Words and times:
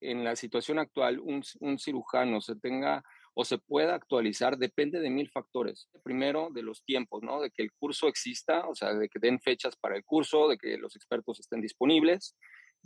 en 0.00 0.24
la 0.24 0.36
situación 0.36 0.78
actual 0.78 1.18
un, 1.20 1.42
un 1.60 1.78
cirujano 1.78 2.40
se 2.40 2.56
tenga 2.56 3.04
o 3.38 3.44
se 3.44 3.58
pueda 3.58 3.94
actualizar 3.94 4.56
depende 4.56 4.98
de 4.98 5.10
mil 5.10 5.28
factores. 5.28 5.90
Primero, 6.02 6.48
de 6.50 6.62
los 6.62 6.82
tiempos, 6.84 7.22
¿no? 7.22 7.42
De 7.42 7.50
que 7.50 7.62
el 7.62 7.70
curso 7.70 8.08
exista, 8.08 8.66
o 8.66 8.74
sea, 8.74 8.94
de 8.94 9.10
que 9.10 9.18
den 9.18 9.38
fechas 9.40 9.76
para 9.76 9.94
el 9.94 10.04
curso, 10.04 10.48
de 10.48 10.56
que 10.56 10.78
los 10.78 10.96
expertos 10.96 11.38
estén 11.38 11.60
disponibles. 11.60 12.34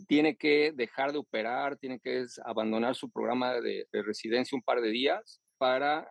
Tiene 0.08 0.36
que 0.36 0.72
dejar 0.74 1.12
de 1.12 1.18
operar, 1.18 1.76
tiene 1.76 2.00
que 2.00 2.26
abandonar 2.44 2.96
su 2.96 3.10
programa 3.12 3.60
de, 3.60 3.86
residencia 3.92 4.56
un 4.56 4.62
par 4.62 4.80
de 4.80 4.90
días 4.90 5.40
para 5.56 6.10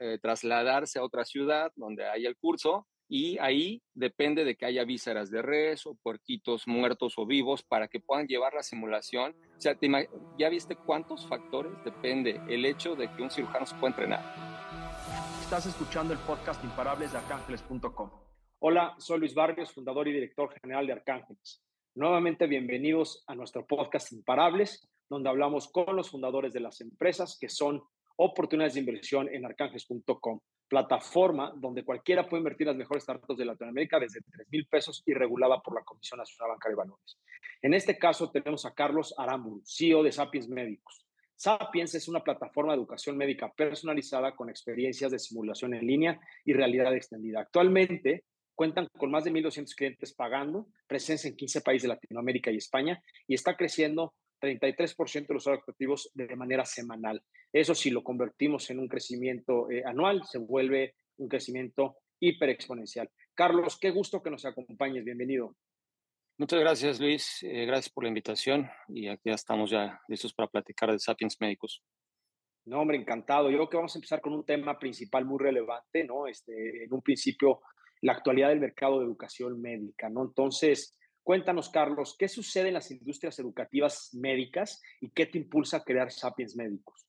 eh, 0.00 0.18
trasladarse 0.20 0.98
a 0.98 1.04
otra 1.04 1.24
ciudad 1.24 1.70
donde 1.76 2.04
haya 2.04 2.28
el 2.28 2.36
curso 2.36 2.88
y 3.08 3.38
ahí 3.38 3.82
depende 3.94 4.44
de 4.44 4.54
que 4.54 4.66
haya 4.66 4.84
vísceras 4.84 5.30
de 5.30 5.40
res 5.40 5.86
o 5.86 5.94
puerquitos 5.94 6.68
muertos 6.68 7.14
o 7.16 7.24
vivos 7.24 7.62
para 7.62 7.88
que 7.88 8.00
puedan 8.00 8.26
llevar 8.26 8.52
la 8.52 8.62
simulación. 8.62 9.34
O 9.56 9.60
sea, 9.60 9.76
¿ya 10.38 10.48
viste 10.50 10.76
cuántos 10.76 11.26
factores 11.26 11.72
depende 11.84 12.40
el 12.48 12.66
hecho 12.66 12.94
de 12.94 13.10
que 13.10 13.22
un 13.22 13.30
cirujano 13.30 13.64
se 13.64 13.74
pueda 13.76 13.92
entrenar? 13.92 14.34
Estás 15.40 15.64
escuchando 15.64 16.12
el 16.12 16.18
podcast 16.20 16.62
Imparables 16.62 17.12
de 17.12 17.18
Arcángeles.com. 17.18 18.10
Hola, 18.58 18.94
soy 18.98 19.20
Luis 19.20 19.34
Barrios, 19.34 19.72
fundador 19.72 20.06
y 20.08 20.12
director 20.12 20.52
general 20.60 20.86
de 20.86 20.92
Arcángeles. 20.92 21.64
Nuevamente 21.94 22.46
bienvenidos 22.46 23.24
a 23.26 23.34
nuestro 23.34 23.66
podcast 23.66 24.12
Imparables, 24.12 24.86
donde 25.08 25.30
hablamos 25.30 25.72
con 25.72 25.96
los 25.96 26.10
fundadores 26.10 26.52
de 26.52 26.60
las 26.60 26.82
empresas 26.82 27.38
que 27.40 27.48
son 27.48 27.82
oportunidades 28.16 28.74
de 28.74 28.80
inversión 28.80 29.28
en 29.32 29.46
arcángeles.com 29.46 30.40
plataforma 30.68 31.52
donde 31.56 31.84
cualquiera 31.84 32.28
puede 32.28 32.40
invertir 32.40 32.66
las 32.66 32.76
mejores 32.76 33.02
startups 33.02 33.38
de 33.38 33.44
Latinoamérica 33.44 33.98
desde 33.98 34.20
3 34.20 34.48
mil 34.50 34.66
pesos 34.66 35.02
y 35.06 35.14
regulada 35.14 35.60
por 35.60 35.74
la 35.74 35.82
Comisión 35.82 36.18
Nacional 36.18 36.50
Bancaria 36.50 36.72
de 36.72 36.76
Valores. 36.76 37.18
En 37.62 37.74
este 37.74 37.98
caso 37.98 38.30
tenemos 38.30 38.64
a 38.66 38.74
Carlos 38.74 39.14
Aramburu, 39.16 39.62
CEO 39.64 40.02
de 40.02 40.12
Sapiens 40.12 40.48
Médicos. 40.48 41.04
Sapiens 41.34 41.94
es 41.94 42.08
una 42.08 42.22
plataforma 42.22 42.72
de 42.72 42.78
educación 42.78 43.16
médica 43.16 43.52
personalizada 43.52 44.34
con 44.34 44.50
experiencias 44.50 45.12
de 45.12 45.18
simulación 45.18 45.72
en 45.72 45.86
línea 45.86 46.20
y 46.44 46.52
realidad 46.52 46.94
extendida. 46.94 47.40
Actualmente 47.40 48.24
cuentan 48.54 48.88
con 48.98 49.12
más 49.12 49.22
de 49.22 49.30
1.200 49.30 49.72
clientes 49.74 50.12
pagando, 50.12 50.66
presencia 50.88 51.28
en 51.28 51.36
15 51.36 51.60
países 51.60 51.82
de 51.84 51.94
Latinoamérica 51.94 52.50
y 52.50 52.56
España 52.56 53.00
y 53.28 53.34
está 53.34 53.56
creciendo 53.56 54.14
33% 54.40 55.26
de 55.26 55.34
los 55.34 55.42
usuarios 55.42 55.68
activos 55.68 56.10
de 56.14 56.34
manera 56.36 56.64
semanal. 56.64 57.22
Eso 57.52 57.74
si 57.74 57.90
lo 57.90 58.02
convertimos 58.02 58.68
en 58.70 58.78
un 58.78 58.88
crecimiento 58.88 59.70
eh, 59.70 59.82
anual, 59.84 60.24
se 60.24 60.38
vuelve 60.38 60.94
un 61.16 61.28
crecimiento 61.28 61.96
hiperexponencial. 62.20 63.10
Carlos, 63.34 63.78
qué 63.80 63.90
gusto 63.90 64.22
que 64.22 64.30
nos 64.30 64.44
acompañes. 64.44 65.04
Bienvenido. 65.04 65.54
Muchas 66.38 66.60
gracias, 66.60 67.00
Luis. 67.00 67.42
Eh, 67.42 67.66
gracias 67.66 67.92
por 67.92 68.04
la 68.04 68.08
invitación 68.08 68.70
y 68.88 69.08
aquí 69.08 69.22
ya 69.24 69.34
estamos 69.34 69.70
ya 69.70 70.00
listos 70.06 70.32
para 70.32 70.48
platicar 70.48 70.92
de 70.92 70.98
Sapiens 70.98 71.36
Médicos. 71.40 71.82
No, 72.64 72.80
hombre, 72.80 72.98
encantado. 72.98 73.50
Yo 73.50 73.56
creo 73.56 73.68
que 73.68 73.76
vamos 73.76 73.94
a 73.94 73.98
empezar 73.98 74.20
con 74.20 74.34
un 74.34 74.44
tema 74.44 74.78
principal 74.78 75.24
muy 75.24 75.38
relevante, 75.38 76.04
¿no? 76.04 76.26
Este, 76.26 76.84
en 76.84 76.92
un 76.92 77.02
principio, 77.02 77.62
la 78.02 78.12
actualidad 78.12 78.50
del 78.50 78.60
mercado 78.60 78.98
de 78.98 79.06
educación 79.06 79.60
médica, 79.60 80.08
¿no? 80.08 80.22
Entonces, 80.22 80.96
Cuéntanos, 81.28 81.68
Carlos, 81.68 82.16
¿qué 82.18 82.26
sucede 82.26 82.68
en 82.68 82.74
las 82.74 82.90
industrias 82.90 83.38
educativas 83.38 84.14
médicas 84.14 84.80
y 84.98 85.10
qué 85.10 85.26
te 85.26 85.36
impulsa 85.36 85.76
a 85.76 85.84
crear 85.84 86.10
Sapiens 86.10 86.56
Médicos? 86.56 87.06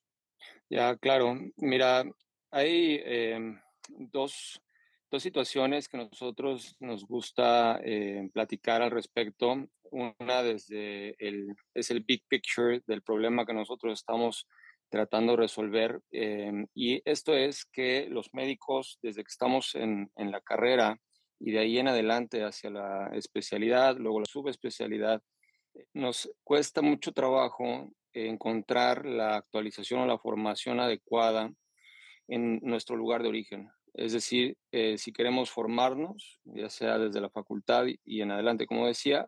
Ya, 0.69 0.97
claro. 0.97 1.39
Mira, 1.55 2.03
hay 2.51 2.99
em, 3.05 3.57
dos, 3.87 4.61
dos, 5.09 5.23
situaciones 5.23 5.87
que 5.87 5.95
nosotros 5.95 6.75
nos 6.81 7.05
gusta 7.05 7.79
em, 7.81 8.29
platicar 8.29 8.81
al 8.81 8.91
respecto. 8.91 9.69
Una 9.83 10.43
desde 10.43 11.15
el, 11.17 11.55
es 11.73 11.89
el 11.89 12.01
big 12.01 12.27
picture 12.27 12.81
del 12.87 13.01
problema 13.01 13.45
que 13.45 13.53
nosotros 13.53 13.93
estamos 13.93 14.49
tratando 14.89 15.31
de 15.31 15.43
resolver. 15.43 16.01
Em, 16.11 16.67
y 16.73 17.01
esto 17.09 17.37
es 17.37 17.63
que 17.63 18.09
los 18.09 18.33
médicos, 18.33 18.99
desde 19.01 19.23
que 19.23 19.31
estamos 19.31 19.75
en, 19.75 20.11
en 20.17 20.29
la 20.29 20.41
carrera, 20.41 20.99
y 21.39 21.51
de 21.51 21.59
ahí 21.59 21.79
en 21.79 21.87
adelante 21.87 22.43
hacia 22.43 22.69
la 22.69 23.09
especialidad, 23.13 23.97
luego 23.97 24.19
la 24.19 24.25
subespecialidad, 24.25 25.21
eh, 25.73 25.85
nos 25.93 26.29
cuesta 26.43 26.81
mucho 26.81 27.11
trabajo 27.11 27.89
encontrar 28.13 29.05
la 29.05 29.37
actualización 29.37 30.01
o 30.01 30.05
la 30.05 30.17
formación 30.17 30.79
adecuada 30.79 31.51
en 32.27 32.59
nuestro 32.61 32.95
lugar 32.95 33.21
de 33.21 33.29
origen. 33.29 33.69
Es 33.93 34.13
decir, 34.13 34.57
eh, 34.71 34.97
si 34.97 35.11
queremos 35.11 35.49
formarnos, 35.49 36.39
ya 36.43 36.69
sea 36.69 36.97
desde 36.97 37.21
la 37.21 37.29
facultad 37.29 37.85
y 38.03 38.21
en 38.21 38.31
adelante, 38.31 38.67
como 38.67 38.87
decía, 38.87 39.27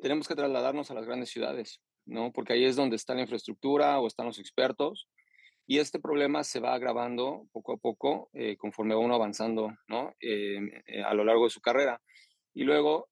tenemos 0.00 0.26
que 0.26 0.34
trasladarnos 0.34 0.90
a 0.90 0.94
las 0.94 1.06
grandes 1.06 1.30
ciudades, 1.30 1.80
¿no? 2.06 2.32
Porque 2.32 2.54
ahí 2.54 2.64
es 2.64 2.76
donde 2.76 2.96
está 2.96 3.14
la 3.14 3.22
infraestructura 3.22 3.98
o 4.00 4.06
están 4.06 4.26
los 4.26 4.38
expertos 4.38 5.08
y 5.66 5.78
este 5.78 5.98
problema 5.98 6.44
se 6.44 6.60
va 6.60 6.74
agravando 6.74 7.46
poco 7.52 7.72
a 7.72 7.76
poco 7.76 8.28
eh, 8.34 8.56
conforme 8.56 8.94
uno 8.94 9.14
avanzando 9.14 9.72
¿no? 9.88 10.14
Eh, 10.20 10.58
eh, 10.86 11.02
a 11.02 11.14
lo 11.14 11.24
largo 11.24 11.44
de 11.44 11.50
su 11.50 11.60
carrera. 11.60 12.00
Y 12.56 12.62
luego, 12.62 13.08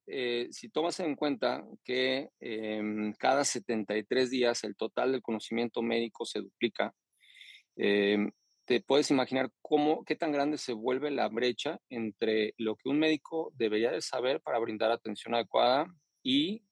si 0.51 0.69
tomas 0.69 1.01
en 1.01 1.17
cuenta 1.17 1.65
que 1.83 2.29
em, 2.39 3.11
cada 3.19 3.43
73 3.43 4.29
días 4.29 4.63
el 4.63 4.77
total 4.77 5.11
del 5.11 5.21
conocimiento 5.21 5.81
médico 5.81 6.25
se 6.25 6.39
duplica, 6.39 6.93
em, 7.75 8.31
te 8.63 8.79
puedes 8.79 9.11
imaginar 9.11 9.51
cómo, 9.61 10.05
qué 10.05 10.15
tan 10.15 10.31
grande 10.31 10.57
se 10.57 10.71
vuelve 10.71 11.11
la 11.11 11.27
brecha 11.27 11.77
entre 11.89 12.53
lo 12.57 12.77
que 12.77 12.87
un 12.87 12.99
médico 12.99 13.51
debería 13.55 13.91
de 13.91 14.01
saber 14.01 14.39
para 14.39 14.59
brindar 14.59 14.91
atención 14.91 15.35
adecuada 15.35 15.87
y 16.23 16.63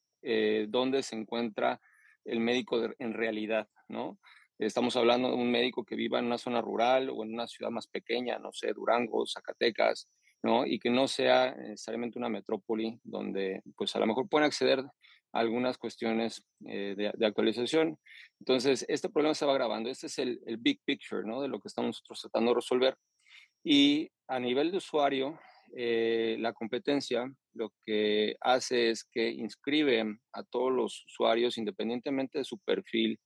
dónde 0.70 1.03
se 1.03 1.18
encuentra 1.18 1.81
el 2.24 2.40
médico 2.40 2.80
en 3.00 3.14
realidad, 3.14 3.68
¿no? 3.90 4.18
Estamos 4.61 4.95
hablando 4.95 5.29
de 5.29 5.33
un 5.33 5.49
médico 5.49 5.83
que 5.83 5.95
viva 5.95 6.19
en 6.19 6.25
una 6.25 6.38
zona 6.38 6.61
rural 6.61 7.09
o 7.09 7.23
en 7.23 7.33
una 7.33 7.47
ciudad 7.47 7.72
más 7.72 7.88
pequeña, 7.88 8.38
no 8.38 8.53
sé, 8.53 8.73
Durango, 8.73 9.25
Zacatecas, 9.25 10.07
¿no? 10.44 10.67
Y 10.67 10.77
que 10.77 10.91
no 10.91 11.07
sea 11.07 11.55
necesariamente 11.55 12.19
una 12.19 12.29
metrópoli 12.29 12.99
donde, 13.03 13.63
pues 13.75 13.95
a 13.95 13.99
lo 13.99 14.05
mejor 14.05 14.29
pueden 14.29 14.45
acceder 14.45 14.81
a 14.81 14.91
algunas 15.39 15.79
cuestiones 15.79 16.44
eh, 16.67 16.94
de, 16.95 17.25
actualización. 17.25 17.97
Entonces, 18.39 18.85
este 18.88 19.09
problema 19.09 19.33
se 19.33 19.47
va 19.47 19.53
agravando. 19.53 19.89
Este 19.89 20.05
es 20.05 20.19
el, 20.19 20.39
big 20.59 20.79
picture, 20.85 21.23
¿no? 21.25 21.41
De 21.41 21.47
lo 21.47 21.59
que 21.59 21.67
estamos 21.67 21.88
nosotros 21.88 22.22
tratando 22.22 22.51
de 22.51 22.55
resolver. 22.55 22.95
Y 23.63 24.11
a 24.28 24.39
nivel 24.39 24.69
de 24.69 24.78
usuario, 24.78 25.39
eh, 25.75 26.38
la 26.39 26.53
competencia 26.53 27.25
lo 27.55 27.73
que 27.83 28.35
hace 28.39 28.91
es 28.91 29.05
que 29.05 29.28
inscribe 29.28 30.03
a 30.33 30.43
todos 30.43 30.72
los 30.72 31.03
usuarios, 31.07 31.57
independientemente 31.57 32.38
de 32.38 32.45
su 32.45 32.59
perfil, 32.59 33.19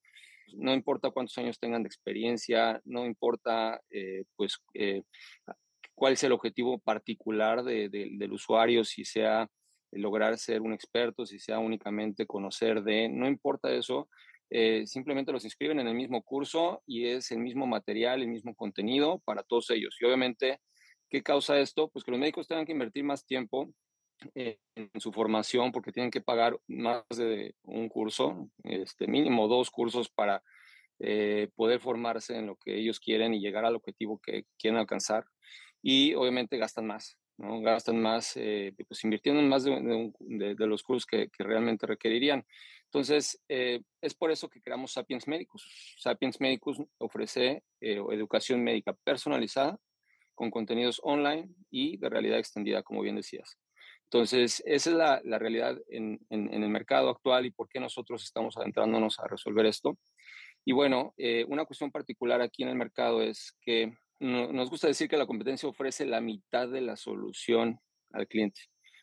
no 0.53 0.73
importa 0.73 1.11
cuántos 1.11 1.37
años 1.37 1.59
tengan 1.59 1.83
de 1.83 1.87
experiencia, 1.87 2.81
no 2.85 3.05
importa 3.05 3.81
eh, 3.89 4.23
pues 4.35 4.59
eh, 4.73 5.03
cuál 5.93 6.13
es 6.13 6.23
el 6.23 6.31
objetivo 6.31 6.79
particular 6.79 7.63
del 7.63 8.31
usuario, 8.31 8.83
si 8.83 9.05
sea 9.05 9.49
lograr 9.91 10.37
ser 10.37 10.61
un 10.61 10.73
experto, 10.73 11.25
si 11.25 11.39
sea 11.39 11.59
únicamente 11.59 12.25
conocer 12.25 12.83
de, 12.83 13.07
no 13.09 13.27
importa 13.27 13.71
eso, 13.71 14.09
eh, 14.49 14.85
simplemente 14.85 15.31
los 15.31 15.45
inscriben 15.45 15.79
en 15.79 15.87
el 15.87 15.95
mismo 15.95 16.21
curso 16.21 16.83
y 16.85 17.07
es 17.07 17.31
el 17.31 17.39
mismo 17.39 17.65
material, 17.65 18.21
el 18.21 18.27
mismo 18.27 18.55
contenido 18.55 19.21
para 19.25 19.43
todos 19.43 19.69
ellos. 19.71 19.95
Y 19.99 20.05
obviamente, 20.05 20.59
¿qué 21.09 21.23
causa 21.23 21.59
esto? 21.59 21.89
Pues 21.89 22.03
que 22.03 22.11
los 22.11 22.19
médicos 22.19 22.47
tengan 22.47 22.65
que 22.65 22.73
invertir 22.73 23.03
más 23.03 23.25
tiempo 23.25 23.69
en 24.33 24.89
su 24.99 25.11
formación 25.11 25.71
porque 25.71 25.91
tienen 25.91 26.11
que 26.11 26.21
pagar 26.21 26.59
más 26.67 27.03
de 27.09 27.55
un 27.63 27.89
curso, 27.89 28.49
este, 28.63 29.07
mínimo 29.07 29.47
dos 29.47 29.69
cursos 29.69 30.09
para 30.09 30.43
eh, 30.99 31.49
poder 31.55 31.81
formarse 31.81 32.37
en 32.37 32.47
lo 32.47 32.55
que 32.55 32.77
ellos 32.77 33.01
quieren 33.01 33.33
y 33.33 33.41
llegar 33.41 33.65
al 33.65 33.75
objetivo 33.75 34.19
que 34.19 34.45
quieren 34.57 34.79
alcanzar. 34.79 35.25
Y 35.81 36.13
obviamente 36.13 36.57
gastan 36.57 36.87
más, 36.87 37.17
¿no? 37.37 37.59
Gastan 37.61 38.01
más, 38.01 38.37
eh, 38.37 38.73
pues 38.87 39.03
invirtiendo 39.03 39.41
en 39.41 39.49
más 39.49 39.63
de, 39.65 40.13
de, 40.19 40.67
los 40.67 40.83
cursos 40.83 41.05
que, 41.05 41.29
que, 41.29 41.43
realmente 41.43 41.85
requerirían. 41.85 42.45
Entonces, 42.85 43.41
eh, 43.49 43.81
es 44.01 44.13
por 44.13 44.31
eso 44.31 44.49
que 44.49 44.61
creamos 44.61 44.93
Sapiens 44.93 45.27
Médicos. 45.27 45.67
Sapiens 45.97 46.39
Médicos 46.39 46.81
ofrece 46.97 47.63
educación 47.81 48.63
médica 48.63 48.93
personalizada 49.03 49.77
con 50.33 50.49
contenidos 50.49 51.01
online 51.03 51.49
y 51.69 51.97
de 51.97 52.09
realidad 52.09 52.39
extendida, 52.39 52.83
como 52.83 53.01
bien 53.01 53.17
decías. 53.17 53.57
Entonces, 54.05 54.63
esa 54.65 54.89
es 54.89 54.95
la, 54.95 55.39
realidad 55.39 55.77
en, 55.89 56.19
el 56.29 56.69
mercado 56.69 57.09
actual 57.09 57.45
y 57.45 57.51
por 57.51 57.67
qué 57.67 57.79
nosotros 57.79 58.23
estamos 58.23 58.55
adentrándonos 58.57 59.19
a 59.19 59.27
resolver 59.27 59.65
esto. 59.65 59.97
Y 60.63 60.73
bueno, 60.73 61.13
eh, 61.17 61.45
una 61.47 61.65
cuestión 61.65 61.91
particular 61.91 62.41
aquí 62.41 62.63
en 62.63 62.69
el 62.69 62.75
mercado 62.75 63.21
es 63.21 63.57
que 63.61 63.93
nos 64.19 64.69
gusta 64.69 64.87
decir 64.87 65.09
que 65.09 65.17
la 65.17 65.25
competencia 65.25 65.67
ofrece 65.67 66.05
la 66.05 66.21
mitad 66.21 66.69
de 66.69 66.81
la 66.81 66.95
solución 66.95 67.79
al 68.13 68.27
cliente. 68.27 68.61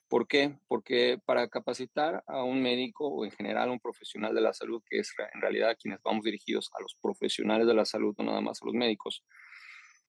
¿Por 0.08 0.26
qué? 0.26 0.58
Porque 0.68 1.18
para 1.24 1.48
capacitar 1.48 2.22
a 2.26 2.42
un 2.44 2.62
médico 2.62 3.08
o 3.08 3.24
en 3.24 3.30
general 3.30 3.68
a 3.68 3.72
un 3.72 3.80
profesional 3.80 4.34
de 4.34 4.42
la 4.42 4.52
salud, 4.52 4.82
que 4.88 4.98
es 4.98 5.14
en 5.34 5.40
realidad 5.40 5.76
quienes 5.80 6.00
vamos 6.02 6.24
dirigidos 6.24 6.70
a 6.78 6.82
los 6.82 6.96
profesionales 7.00 7.66
de 7.66 7.74
la 7.74 7.84
salud, 7.84 8.14
no 8.18 8.24
nada 8.24 8.40
más 8.40 8.60
a 8.62 8.66
los 8.66 8.74
médicos, 8.74 9.24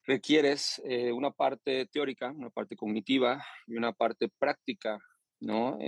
requieres 0.06 0.80
eh, 0.84 1.12
una 1.12 1.30
parte 1.30 1.86
teórica, 1.86 2.30
una 2.30 2.50
parte 2.50 2.76
cognitiva 2.76 3.44
y 3.66 3.76
una 3.76 3.92
parte 3.92 4.28
práctica, 4.38 4.98
¿no? 5.40 5.78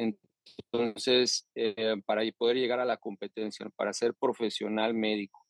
Entonces, 0.72 1.48
eh, 1.54 1.96
para 2.06 2.22
poder 2.36 2.56
llegar 2.56 2.80
a 2.80 2.84
la 2.84 2.96
competencia, 2.96 3.68
para 3.76 3.92
ser 3.92 4.14
profesional 4.14 4.94
médico, 4.94 5.46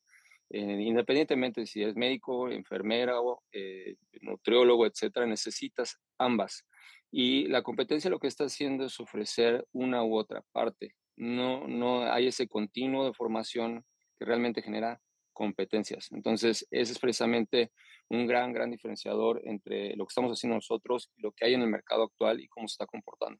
eh, 0.49 0.61
independientemente 0.81 1.65
si 1.65 1.83
es 1.83 1.95
médico, 1.95 2.49
enfermera, 2.49 3.19
o, 3.21 3.43
eh, 3.51 3.95
nutriólogo, 4.21 4.85
etcétera, 4.85 5.25
necesitas 5.25 5.97
ambas. 6.17 6.65
Y 7.11 7.47
la 7.47 7.63
competencia 7.63 8.09
lo 8.09 8.19
que 8.19 8.27
está 8.27 8.45
haciendo 8.45 8.85
es 8.85 8.99
ofrecer 8.99 9.65
una 9.73 10.03
u 10.03 10.15
otra 10.17 10.43
parte. 10.51 10.93
No, 11.17 11.67
no 11.67 12.03
hay 12.11 12.27
ese 12.27 12.47
continuo 12.47 13.05
de 13.05 13.13
formación 13.13 13.85
que 14.17 14.25
realmente 14.25 14.61
genera 14.61 15.01
competencias. 15.37 16.11
Entonces, 16.11 16.67
ese 16.71 16.93
es 16.93 16.99
precisamente 16.99 17.71
un 18.09 18.25
gran, 18.25 18.53
gran 18.53 18.71
diferenciador 18.71 19.39
entre 19.43 19.95
lo 19.95 20.05
que 20.05 20.09
estamos 20.09 20.31
haciendo 20.31 20.55
nosotros 20.55 21.11
y 21.15 21.21
lo 21.21 21.31
que 21.31 21.45
hay 21.45 21.53
en 21.53 21.61
el 21.61 21.69
mercado 21.69 22.05
actual 22.05 22.41
y 22.41 22.47
cómo 22.47 22.67
se 22.67 22.73
está 22.73 22.87
comportando. 22.87 23.39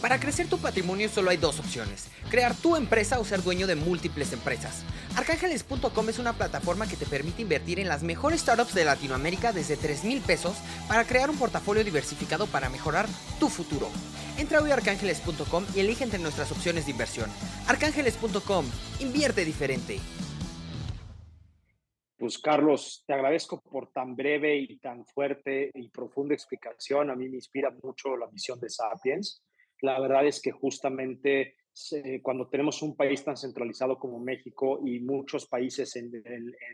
Para 0.00 0.18
crecer 0.18 0.48
tu 0.48 0.56
patrimonio 0.56 1.10
solo 1.10 1.28
hay 1.28 1.36
dos 1.36 1.58
opciones, 1.58 2.08
crear 2.30 2.54
tu 2.54 2.74
empresa 2.74 3.20
o 3.20 3.24
ser 3.24 3.42
dueño 3.42 3.66
de 3.66 3.74
múltiples 3.74 4.32
empresas. 4.32 4.82
Arcángeles.com 5.14 6.08
es 6.08 6.18
una 6.18 6.32
plataforma 6.32 6.88
que 6.88 6.96
te 6.96 7.04
permite 7.04 7.42
invertir 7.42 7.78
en 7.80 7.88
las 7.88 8.02
mejores 8.02 8.40
startups 8.40 8.74
de 8.74 8.86
Latinoamérica 8.86 9.52
desde 9.52 9.76
3 9.76 10.04
mil 10.04 10.22
pesos 10.22 10.56
para 10.88 11.04
crear 11.04 11.28
un 11.28 11.36
portafolio 11.36 11.84
diversificado 11.84 12.46
para 12.46 12.70
mejorar 12.70 13.06
tu 13.38 13.50
futuro. 13.50 13.90
Entra 14.38 14.62
hoy 14.62 14.70
a 14.70 14.74
arcángeles.com 14.74 15.66
y 15.74 15.80
elige 15.80 16.04
entre 16.04 16.18
nuestras 16.18 16.50
opciones 16.50 16.86
de 16.86 16.92
inversión. 16.92 17.28
Arcángeles.com, 17.68 18.64
invierte 19.00 19.44
diferente. 19.44 19.98
Pues 22.16 22.38
Carlos, 22.38 23.04
te 23.06 23.12
agradezco 23.12 23.60
por 23.60 23.92
tan 23.92 24.16
breve 24.16 24.56
y 24.56 24.78
tan 24.78 25.04
fuerte 25.04 25.70
y 25.74 25.88
profunda 25.88 26.34
explicación. 26.34 27.10
A 27.10 27.16
mí 27.16 27.28
me 27.28 27.36
inspira 27.36 27.70
mucho 27.82 28.16
la 28.16 28.28
misión 28.28 28.58
de 28.60 28.70
Sapiens 28.70 29.42
la 29.82 29.98
verdad 30.00 30.26
es 30.26 30.40
que 30.40 30.50
justamente 30.52 31.56
cuando 32.22 32.48
tenemos 32.48 32.82
un 32.82 32.96
país 32.96 33.24
tan 33.24 33.36
centralizado 33.36 33.98
como 33.98 34.18
México 34.18 34.80
y 34.84 35.00
muchos 35.00 35.46
países 35.46 35.96
en, 35.96 36.10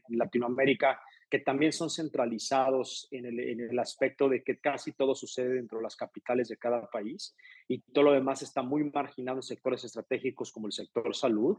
Latinoamérica 0.08 1.00
que 1.29 1.41
también 1.41 1.73
son 1.73 1.91
centralizados 1.91 3.08
en 3.11 3.26
el, 3.26 3.79
aspecto 3.79 4.29
de 4.29 4.43
que 4.43 4.58
casi 4.58 4.93
todo 4.93 5.14
sucede 5.14 5.55
dentro 5.55 5.79
de 5.79 5.85
las 5.85 5.97
capitales 5.97 6.49
de 6.49 6.56
cada 6.56 6.88
país 6.88 7.37
y 7.69 7.81
todo 7.81 8.05
lo 8.05 8.12
demás 8.12 8.43
está 8.43 8.62
muy 8.62 8.85
marginado 8.85 9.38
en 9.38 9.43
sectores 9.43 9.85
estratégicos 9.85 10.53
como 10.53 10.67
el 10.67 10.73
sector 10.73 11.14
salud, 11.14 11.58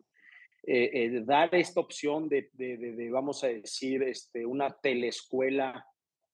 eh, 0.64 0.90
eh, 0.94 1.22
dar 1.24 1.54
esta 1.54 1.80
opción 1.80 2.28
de, 2.28 2.50
vamos 3.12 3.44
a 3.44 3.48
decir, 3.48 4.04
este, 4.04 4.46
una 4.46 4.72
teleescuela 4.72 5.86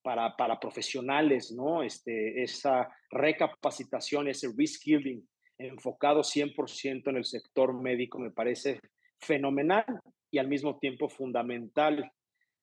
para, 0.04 0.36
para 0.36 0.60
profesionales, 0.60 1.50
¿no? 1.50 1.82
Este, 1.82 2.42
esa 2.42 2.94
recapacitación, 3.10 4.28
ese 4.28 4.52
reskilling 4.56 5.26
enfocado 5.58 6.20
100% 6.20 7.08
en 7.08 7.16
el 7.16 7.24
sector 7.24 7.72
médico 7.72 8.18
me 8.18 8.30
parece 8.30 8.80
fenomenal 9.18 9.84
y 10.30 10.38
al 10.38 10.48
mismo 10.48 10.78
tiempo 10.78 11.08
fundamental 11.08 12.12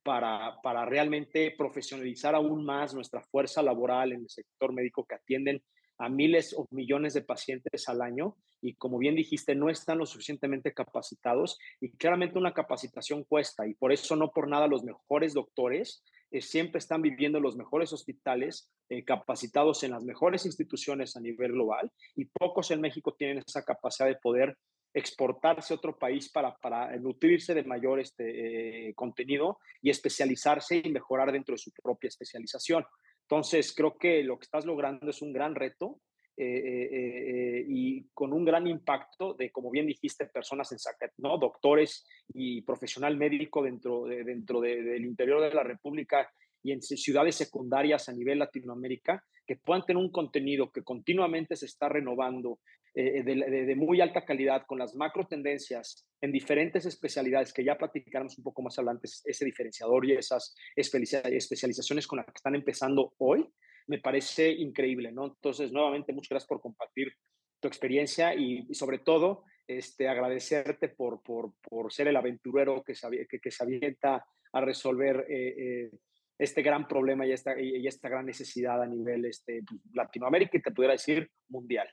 para, 0.04 0.62
para 0.62 0.86
realmente 0.86 1.54
profesionalizar 1.58 2.36
aún 2.36 2.64
más 2.64 2.94
nuestra 2.94 3.22
fuerza 3.22 3.64
laboral 3.64 4.12
en 4.12 4.22
el 4.22 4.30
sector 4.30 4.72
médico 4.72 5.06
que 5.06 5.16
atienden 5.16 5.64
a 5.98 6.10
miles 6.10 6.54
o 6.56 6.68
millones 6.72 7.14
de 7.14 7.22
pacientes 7.22 7.88
al 7.90 8.02
año 8.02 8.36
y 8.62 8.76
como 8.76 9.00
bien 9.00 9.16
dijiste, 9.16 9.56
no 9.56 9.70
están 9.70 9.98
lo 9.98 10.06
suficientemente 10.06 10.74
capacitados 10.74 11.58
y 11.80 11.92
claramente 11.92 12.38
una 12.38 12.54
capacitación 12.54 13.24
cuesta 13.24 13.68
y 13.68 13.74
por 13.74 13.92
eso 13.92 14.16
no 14.16 14.32
por 14.32 14.48
nada 14.48 14.68
los 14.68 14.84
mejores 14.84 15.34
doctores 15.34 16.04
eh, 16.32 16.42
siempre 16.42 16.80
están 16.80 17.02
viviendo 17.02 17.38
en 17.38 17.44
los 17.44 17.58
mejores 17.58 17.92
hospitales, 17.92 18.72
eh, 18.90 19.04
capacitados 19.04 19.84
en 19.84 19.92
las 19.92 20.04
mejores 20.04 20.46
instituciones 20.46 21.16
a 21.18 21.20
nivel 21.20 21.52
global 21.52 21.92
y 22.16 22.26
pocos 22.26 22.72
en 22.72 22.82
México 22.82 23.14
tienen 23.18 23.44
esa 23.46 23.64
capacidad 23.64 24.08
de 24.08 24.16
poder 24.16 24.58
exportarse 24.94 25.74
a 25.74 25.78
otro 25.78 25.98
país 25.98 26.30
para, 26.30 26.56
para 26.58 26.96
nutrirse 26.98 27.54
de 27.54 27.64
mayor 27.64 28.00
este, 28.00 28.90
eh, 28.90 28.94
contenido 28.94 29.60
y 29.82 29.90
especializarse 29.90 30.82
y 30.84 30.92
mejorar 30.92 31.32
dentro 31.32 31.54
de 31.54 31.60
su 31.60 31.72
propia 31.72 32.10
especialización. 32.10 32.86
Entonces, 33.24 33.74
creo 33.74 33.98
que 33.98 34.24
lo 34.24 34.38
que 34.38 34.44
estás 34.44 34.66
logrando 34.66 35.10
es 35.10 35.22
un 35.22 35.32
gran 35.32 35.56
reto 35.56 36.00
y 36.38 38.08
con 38.14 38.34
un 38.34 38.46
gran 38.46 38.68
impacto 38.68 39.34
de, 39.34 39.52
como 39.52 39.70
bien 39.70 39.88
dijiste, 39.88 40.26
personas 40.26 40.72
en 40.72 40.78
¿no? 41.18 41.38
doctores 41.38 42.08
y 42.34 42.62
profesional 42.62 43.18
médico 43.18 43.62
dentro, 43.62 44.06
de, 44.06 44.24
dentro 44.24 44.62
del 44.62 45.06
interior 45.06 45.42
de 45.42 45.54
la 45.54 45.64
República 45.64 46.30
y 46.64 46.72
en 46.72 46.82
ciudades 46.82 47.36
secundarias 47.36 48.08
a 48.10 48.14
nivel 48.14 48.40
Latinoamérica, 48.40 49.24
que 49.46 49.56
puedan 49.56 49.86
tener 49.86 50.02
un 50.02 50.12
contenido 50.12 50.72
que 50.72 50.84
continuamente 50.84 51.56
se 51.56 51.66
está 51.66 51.90
renovando 51.90 52.60
eh, 52.94 53.24
de, 53.24 53.76
muy 53.76 54.02
alta 54.02 54.26
calidad 54.26 54.66
con 54.68 54.78
las 54.78 54.96
macro 54.96 55.26
tendencias 55.26 56.06
en 56.20 56.32
diferentes 56.32 56.86
especialidades 56.86 57.54
que 57.54 57.64
ya 57.64 57.78
platicaremos 57.78 58.38
un 58.38 58.44
poco 58.44 58.62
más 58.62 58.78
adelante, 58.78 59.08
ese 59.24 59.46
diferenciador 59.46 60.06
y 60.06 60.14
esas 60.14 60.54
especializaciones 60.76 62.06
con 62.06 62.18
las 62.18 62.26
que 62.26 62.34
están 62.36 62.56
empezando 62.56 63.14
hoy, 63.18 63.48
me 63.88 64.00
parece 64.00 64.50
increíble, 64.52 65.12
¿no? 65.12 65.26
Entonces, 65.26 65.72
nuevamente, 65.72 66.14
muchas 66.14 66.30
gracias 66.30 66.48
por 66.48 66.62
compartir 66.62 67.14
tu 67.62 67.68
experiencia 67.68 68.34
y, 68.34 68.74
sobre 68.74 69.00
todo 69.00 69.46
este, 69.68 70.10
agradecerte 70.10 70.90
por, 70.90 71.22
por, 71.22 71.54
por, 71.62 71.94
ser 71.94 72.08
el 72.08 72.18
aventurero 72.18 72.84
que 72.84 72.96
se, 72.96 73.28
que, 73.28 73.52
se 73.52 73.64
avienta 73.64 74.26
a 74.54 74.62
resolver 74.62 75.26
eh, 75.30 75.56
eh, 75.58 75.92
este 76.38 76.62
gran 76.62 76.88
problema 76.88 77.26
y 77.26 77.32
esta, 77.32 77.60
y 77.60 77.86
esta 77.88 78.10
gran 78.10 78.26
necesidad 78.26 78.82
a 78.82 78.88
nivel 78.88 79.26
este, 79.26 79.62
Latinoamérica 79.94 80.58
y 80.58 80.62
te 80.62 80.72
pudiera 80.72 80.94
decir 80.94 81.30
mundial. 81.50 81.88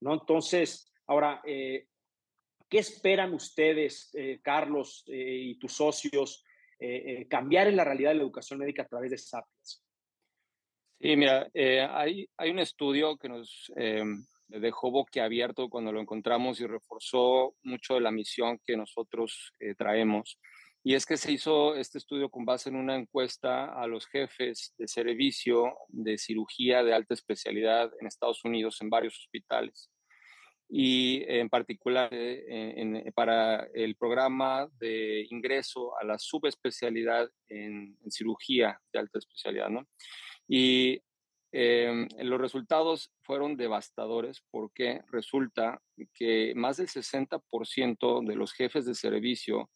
¿no? 0.00 0.12
Entonces, 0.12 0.92
ahora, 1.06 1.40
eh, 1.44 1.86
¿qué 2.68 2.78
esperan 2.78 3.32
ustedes, 3.32 4.12
Carlos 4.42 5.04
y 5.06 5.58
tus 5.58 5.72
socios, 5.72 6.44
cambiar 7.30 7.68
en 7.68 7.76
la 7.76 7.84
realidad 7.84 8.10
de 8.10 8.16
la 8.16 8.22
educación 8.22 8.58
médica 8.58 8.82
a 8.82 8.88
través 8.88 9.10
de 9.10 9.18
Sapiens? 9.18 9.83
Sí, 11.00 11.16
mira, 11.16 11.50
hay, 11.54 12.28
hay 12.36 12.50
un 12.50 12.58
estudio 12.58 13.16
que 13.18 13.28
nos 13.28 13.70
dejó 14.48 14.90
boquiabierto 14.90 15.68
cuando 15.68 15.92
lo 15.92 16.00
encontramos 16.00 16.60
y 16.60 16.66
reforzó 16.66 17.54
mucho 17.62 17.94
de 17.94 18.00
la 18.00 18.10
misión 18.10 18.60
que 18.64 18.76
nosotros 18.76 19.52
eh, 19.60 19.74
traemos. 19.74 20.38
Y 20.82 20.94
es 20.94 21.06
que 21.06 21.16
se 21.16 21.32
hizo 21.32 21.74
este 21.76 21.98
estudio 21.98 22.28
con 22.28 22.44
base 22.44 22.68
en 22.68 22.76
una 22.76 22.94
encuesta 22.94 23.72
a 23.72 23.86
los 23.86 24.06
jefes 24.06 24.74
de 24.76 24.86
servicio 24.86 25.74
de 25.88 26.18
cirugía 26.18 26.82
de 26.82 26.92
alta 26.92 27.14
especialidad 27.14 27.90
en 28.00 28.06
Estados 28.06 28.44
Unidos 28.44 28.80
en 28.82 28.90
varios 28.90 29.18
hospitales. 29.18 29.90
Y 30.68 31.24
en 31.26 31.48
particular 31.48 32.10
eh, 32.12 33.12
para 33.14 33.66
el 33.74 33.96
programa 33.96 34.68
de 34.78 35.26
ingreso 35.30 35.98
a 35.98 36.04
la 36.04 36.18
subespecialidad 36.18 37.30
en, 37.48 37.96
en 38.02 38.10
cirugía 38.10 38.78
de 38.92 38.98
alta 38.98 39.18
especialidad. 39.18 39.70
¿no? 39.70 39.86
Y 40.48 41.02
Em, 41.56 42.08
los 42.18 42.40
resultados 42.40 43.12
fueron 43.22 43.56
devastadores 43.56 44.42
porque 44.50 45.02
resulta 45.12 45.80
que 46.12 46.52
más 46.56 46.78
del 46.78 46.88
60% 46.88 48.22
de 48.26 48.34
los 48.34 48.52
jefes 48.52 48.84
de 48.86 48.96
servicio 48.96 49.70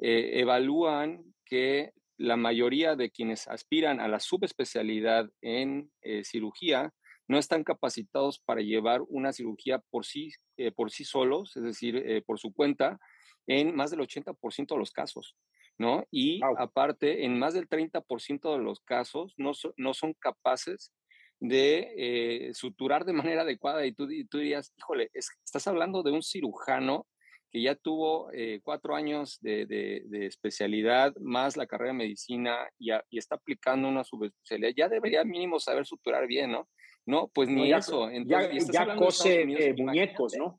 eh, 0.00 0.40
evalúan 0.40 1.22
que 1.44 1.92
la 2.18 2.36
mayoría 2.36 2.96
de 2.96 3.12
quienes 3.12 3.46
aspiran 3.46 4.00
a 4.00 4.08
la 4.08 4.18
subespecialidad 4.18 5.30
en 5.40 5.88
eh, 6.02 6.24
cirugía 6.24 6.92
no 7.28 7.38
están 7.38 7.62
capacitados 7.62 8.40
para 8.40 8.62
llevar 8.62 9.00
una 9.06 9.32
cirugía 9.32 9.78
por 9.90 10.04
sí, 10.04 10.32
eh, 10.56 10.72
por 10.72 10.90
sí 10.90 11.04
solos, 11.04 11.56
es 11.56 11.62
decir, 11.62 12.24
por 12.26 12.40
su 12.40 12.52
cuenta, 12.52 12.98
en 13.46 13.72
más 13.76 13.92
del 13.92 14.00
80% 14.00 14.74
de 14.74 14.78
los 14.80 14.90
casos. 14.90 15.36
¿No? 15.78 16.06
Y 16.10 16.40
aparte, 16.58 17.24
en 17.24 17.38
más 17.38 17.54
del 17.54 17.68
30% 17.68 18.52
de 18.52 18.62
los 18.62 18.80
casos 18.80 19.34
no, 19.36 19.52
no 19.76 19.94
son 19.94 20.14
capaces 20.14 20.92
de 21.40 21.92
eh, 21.96 22.54
suturar 22.54 23.04
de 23.04 23.12
manera 23.34 23.42
adecuada 23.42 23.84
y 23.86 23.92
tú, 23.92 24.08
tú 24.30 24.38
dirías, 24.38 24.72
híjole, 24.76 25.10
estás 25.12 25.66
hablando 25.66 26.02
de 26.02 26.12
un 26.12 26.22
cirujano 26.22 27.06
que 27.50 27.62
ya 27.62 27.76
tuvo 27.76 28.32
eh, 28.32 28.60
cuatro 28.64 28.96
años 28.96 29.38
de, 29.40 29.64
de, 29.66 30.26
especialidad, 30.26 31.14
más 31.20 31.56
la 31.56 31.68
carrera 31.68 31.92
de 31.92 31.98
medicina 31.98 32.68
y, 32.80 32.90
y, 33.10 33.18
está 33.18 33.36
aplicando 33.36 33.86
una 33.86 34.02
subespecialidad, 34.02 34.72
ya 34.76 34.88
debería 34.88 35.22
mínimo 35.22 35.60
saber 35.60 35.86
suturar 35.86 36.26
bien, 36.26 36.50
¿no? 36.50 36.68
No, 37.06 37.28
pues 37.28 37.48
ni 37.48 37.72
eso. 37.72 38.10
Entonces, 38.10 38.66
ya, 38.72 38.86
ya 38.86 38.96
cose 38.96 39.42
eh, 39.42 39.74
muñecos, 39.78 40.34
¿no? 40.36 40.58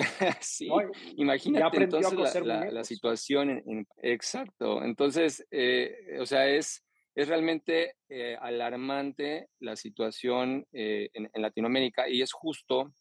sí, 0.40 0.68
imagínate 1.16 1.84
entonces 1.84 2.44
la, 2.44 2.70
la, 2.70 2.84
situación. 2.84 3.86
exacto. 4.02 4.82
Entonces, 4.82 5.46
o 6.18 6.26
sea, 6.26 6.48
es 6.48 6.84
es 7.14 7.28
realmente 7.28 7.96
eh, 8.08 8.36
alarmante 8.40 9.48
la 9.58 9.76
situación 9.76 10.66
eh, 10.72 11.10
en, 11.12 11.28
Latinoamérica 11.34 12.08
y 12.08 12.22
es 12.22 12.32
justo 12.32 12.92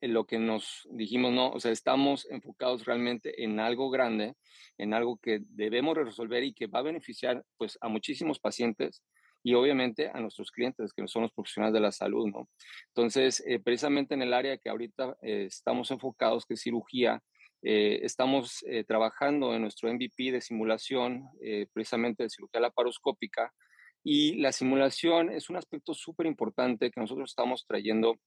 en 0.00 0.14
lo 0.14 0.26
que 0.26 0.38
nos 0.38 0.88
dijimos, 0.90 1.32
no, 1.32 1.50
o 1.50 1.60
sea, 1.60 1.70
estamos 1.70 2.26
enfocados 2.28 2.84
realmente 2.84 3.44
en 3.44 3.60
algo 3.60 3.88
grande, 3.88 4.34
en 4.78 4.94
algo 4.94 5.18
que 5.18 5.40
debemos 5.48 5.96
resolver 5.96 6.42
y 6.42 6.54
que 6.54 6.66
va 6.66 6.80
a 6.80 6.82
beneficiar 6.90 7.44
pues 7.56 7.78
a 7.80 7.88
muchísimos 7.88 8.40
pacientes, 8.40 9.04
y 9.42 9.54
obviamente 9.54 10.10
a 10.12 10.20
nuestros 10.20 10.50
clientes, 10.50 10.92
que 10.92 11.06
son 11.06 11.22
los 11.22 11.32
profesionales 11.32 11.74
de 11.74 11.80
la 11.80 11.92
salud, 11.92 12.26
¿no? 12.26 12.48
Entonces, 12.88 13.42
eh, 13.46 13.60
precisamente 13.60 14.14
en 14.14 14.22
el 14.22 14.32
área 14.32 14.58
que 14.58 14.68
ahorita 14.68 15.16
eh, 15.22 15.44
estamos 15.44 15.90
enfocados, 15.90 16.44
que 16.46 16.54
es 16.54 16.60
cirugía, 16.60 17.22
eh, 17.62 18.00
estamos 18.02 18.64
trabajando 18.86 19.54
en 19.54 19.62
nuestro 19.62 19.92
MVP 19.92 20.30
de 20.30 20.40
simulación, 20.40 21.24
precisamente 21.72 22.22
de 22.22 22.30
cirugía 22.30 22.60
laparoscópica, 22.60 23.52
y 24.04 24.36
la 24.36 24.52
simulación 24.52 25.30
es 25.30 25.50
un 25.50 25.56
aspecto 25.56 25.92
súper 25.92 26.26
importante 26.26 26.90
que 26.90 27.00
nosotros 27.00 27.30
estamos 27.30 27.66
trayendo 27.66 28.20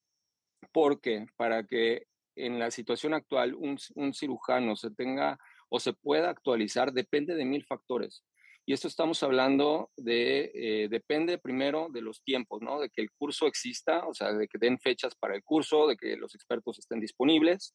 porque 0.74 1.26
para 1.38 1.64
que 1.64 2.08
en 2.36 2.60
la 2.60 2.72
situación 2.72 3.14
actual 3.14 3.56
un, 3.56 3.78
un 3.96 4.14
cirujano 4.14 4.76
se 4.76 4.92
tenga 4.92 5.40
o 5.70 5.80
se 5.80 5.94
pueda 5.94 6.30
actualizar 6.30 6.92
depende 6.92 7.36
de 7.36 7.46
mil 7.46 7.64
factores. 7.66 8.24
Y 8.70 8.74
esto 8.74 8.88
estamos 8.88 9.24
hablando 9.24 9.90
de, 9.98 10.52
eh, 10.54 10.90
depende 10.90 11.40
primero 11.40 11.88
de 11.92 12.04
los 12.04 12.22
tiempos, 12.22 12.62
¿no? 12.62 12.80
De 12.80 12.92
que 12.92 13.02
el 13.02 13.10
curso 13.10 13.48
exista, 13.48 14.06
o 14.06 14.14
sea, 14.14 14.32
de 14.32 14.48
que 14.48 14.60
den 14.60 14.78
fechas 14.78 15.16
para 15.16 15.36
el 15.36 15.44
curso, 15.44 15.88
de 15.88 15.98
que 15.98 16.16
los 16.16 16.36
expertos 16.36 16.78
estén 16.78 17.00
disponibles. 17.00 17.74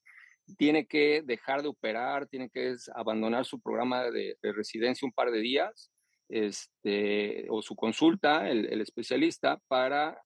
Tiene 0.57 0.87
que 0.87 1.23
dejar 1.25 1.63
de 1.63 1.69
operar, 1.71 2.29
tiene 2.29 2.49
que 2.49 2.77
abandonar 2.95 3.45
su 3.45 3.61
programa 3.61 4.09
de, 4.09 4.37
residencia 4.41 5.05
un 5.05 5.13
par 5.13 5.33
de 5.33 5.41
días, 5.41 5.91
este, 6.29 7.47
o 7.51 7.61
su 7.61 7.75
consulta, 7.75 8.49
el, 8.49 8.81
especialista, 8.81 9.61
para 9.67 10.23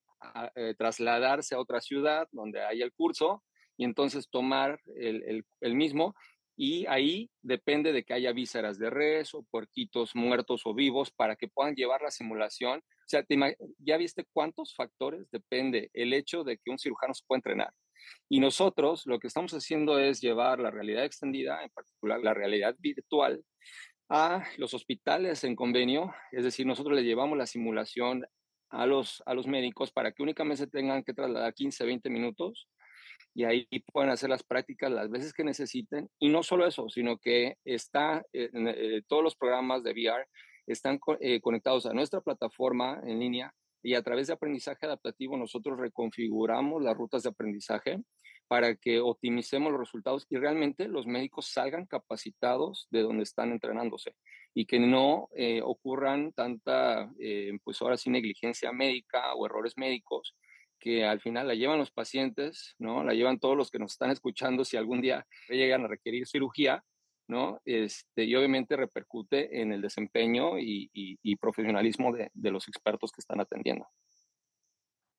eh, 0.54 0.74
trasladarse 0.76 1.54
a 1.54 1.60
otra 1.60 1.80
ciudad 1.80 2.28
donde 2.30 2.62
haya 2.62 2.84
el 2.84 2.92
curso 2.92 3.42
y 3.78 3.84
entonces 3.84 4.28
tomar 4.28 4.78
el, 4.96 5.22
el, 5.22 5.46
el 5.62 5.74
mismo 5.76 6.14
y 6.60 6.86
ahí 6.86 7.30
depende 7.40 7.92
de 7.92 8.02
que 8.02 8.14
haya 8.14 8.32
vísceras 8.32 8.80
de 8.80 8.90
res 8.90 9.32
o 9.32 9.44
puerquitos 9.44 10.16
muertos 10.16 10.62
o 10.64 10.74
vivos 10.74 11.12
para 11.12 11.36
que 11.36 11.46
puedan 11.46 11.76
llevar 11.76 12.02
la 12.02 12.10
simulación. 12.10 12.80
O 12.80 13.06
sea, 13.06 13.24
¿ya 13.78 13.96
viste 13.96 14.24
cuántos 14.32 14.74
factores 14.74 15.30
depende 15.30 15.88
el 15.94 16.12
hecho 16.12 16.42
de 16.42 16.58
que 16.58 16.72
un 16.72 16.78
cirujano 16.80 17.14
se 17.14 17.22
pueda 17.28 17.38
entrenar? 17.38 17.72
Y 18.28 18.40
nosotros 18.40 19.06
lo 19.06 19.20
que 19.20 19.28
estamos 19.28 19.52
haciendo 19.52 20.00
es 20.00 20.20
llevar 20.20 20.58
la 20.58 20.72
realidad 20.72 21.04
extendida, 21.04 21.62
en 21.62 21.70
particular 21.70 22.18
la 22.20 22.34
realidad 22.34 22.74
virtual, 22.80 23.40
a 24.08 24.42
los 24.56 24.74
hospitales 24.74 25.44
en 25.44 25.54
convenio, 25.54 26.12
es 26.32 26.42
decir, 26.42 26.66
nosotros 26.66 26.96
le 26.96 27.04
llevamos 27.04 27.38
la 27.38 27.46
simulación 27.46 28.26
a 28.70 28.84
los, 28.84 29.22
a 29.26 29.34
los 29.34 29.46
médicos 29.46 29.92
para 29.92 30.10
que 30.10 30.24
únicamente 30.24 30.66
tengan 30.66 31.04
que 31.04 31.14
trasladar 31.14 31.54
15, 31.54 31.84
20 31.84 32.10
minutos 32.10 32.68
y 33.34 33.44
ahí 33.44 33.68
pueden 33.92 34.10
hacer 34.10 34.30
las 34.30 34.42
prácticas 34.42 34.90
las 34.90 35.08
veces 35.10 35.32
que 35.32 35.44
necesiten. 35.44 36.10
Y 36.18 36.28
no 36.28 36.42
solo 36.42 36.66
eso, 36.66 36.88
sino 36.88 37.18
que 37.18 37.56
está, 37.64 38.24
eh, 38.32 39.02
todos 39.06 39.22
los 39.22 39.36
programas 39.36 39.84
de 39.84 39.92
VR 39.92 40.26
están 40.66 40.98
eh, 41.20 41.40
conectados 41.40 41.86
a 41.86 41.92
nuestra 41.92 42.20
plataforma 42.20 43.00
en 43.04 43.20
línea 43.20 43.54
y 43.80 43.94
a 43.94 44.02
través 44.02 44.26
de 44.26 44.32
aprendizaje 44.32 44.86
adaptativo 44.86 45.36
nosotros 45.36 45.78
reconfiguramos 45.78 46.82
las 46.82 46.96
rutas 46.96 47.22
de 47.22 47.28
aprendizaje 47.28 48.00
para 48.48 48.74
que 48.74 48.98
optimicemos 48.98 49.70
los 49.70 49.80
resultados 49.80 50.26
y 50.28 50.36
realmente 50.36 50.88
los 50.88 51.06
médicos 51.06 51.46
salgan 51.46 51.86
capacitados 51.86 52.88
de 52.90 53.02
donde 53.02 53.22
están 53.22 53.52
entrenándose 53.52 54.16
y 54.52 54.66
que 54.66 54.80
no 54.80 55.28
eh, 55.36 55.60
ocurran 55.62 56.32
tanta, 56.32 57.08
pues 57.62 57.80
ahora 57.80 57.96
sí, 57.96 58.10
negligencia 58.10 58.72
médica 58.72 59.32
o 59.34 59.46
errores 59.46 59.74
médicos 59.76 60.34
que 60.78 61.04
al 61.04 61.20
final 61.20 61.48
la 61.48 61.54
llevan 61.54 61.78
los 61.78 61.90
pacientes, 61.90 62.74
¿no? 62.78 63.04
La 63.04 63.14
llevan 63.14 63.38
todos 63.38 63.56
los 63.56 63.70
que 63.70 63.78
nos 63.78 63.92
están 63.92 64.10
escuchando 64.10 64.64
si 64.64 64.76
algún 64.76 65.00
día 65.00 65.26
llegan 65.48 65.84
a 65.84 65.88
requerir 65.88 66.26
cirugía, 66.26 66.84
¿no? 67.28 67.60
Este, 67.64 68.24
y 68.24 68.34
obviamente 68.34 68.76
repercute 68.76 69.60
en 69.60 69.72
el 69.72 69.82
desempeño 69.82 70.58
y, 70.58 71.36
profesionalismo 71.40 72.12
de, 72.12 72.50
los 72.50 72.68
expertos 72.68 73.12
que 73.12 73.20
están 73.20 73.40
atendiendo. 73.40 73.86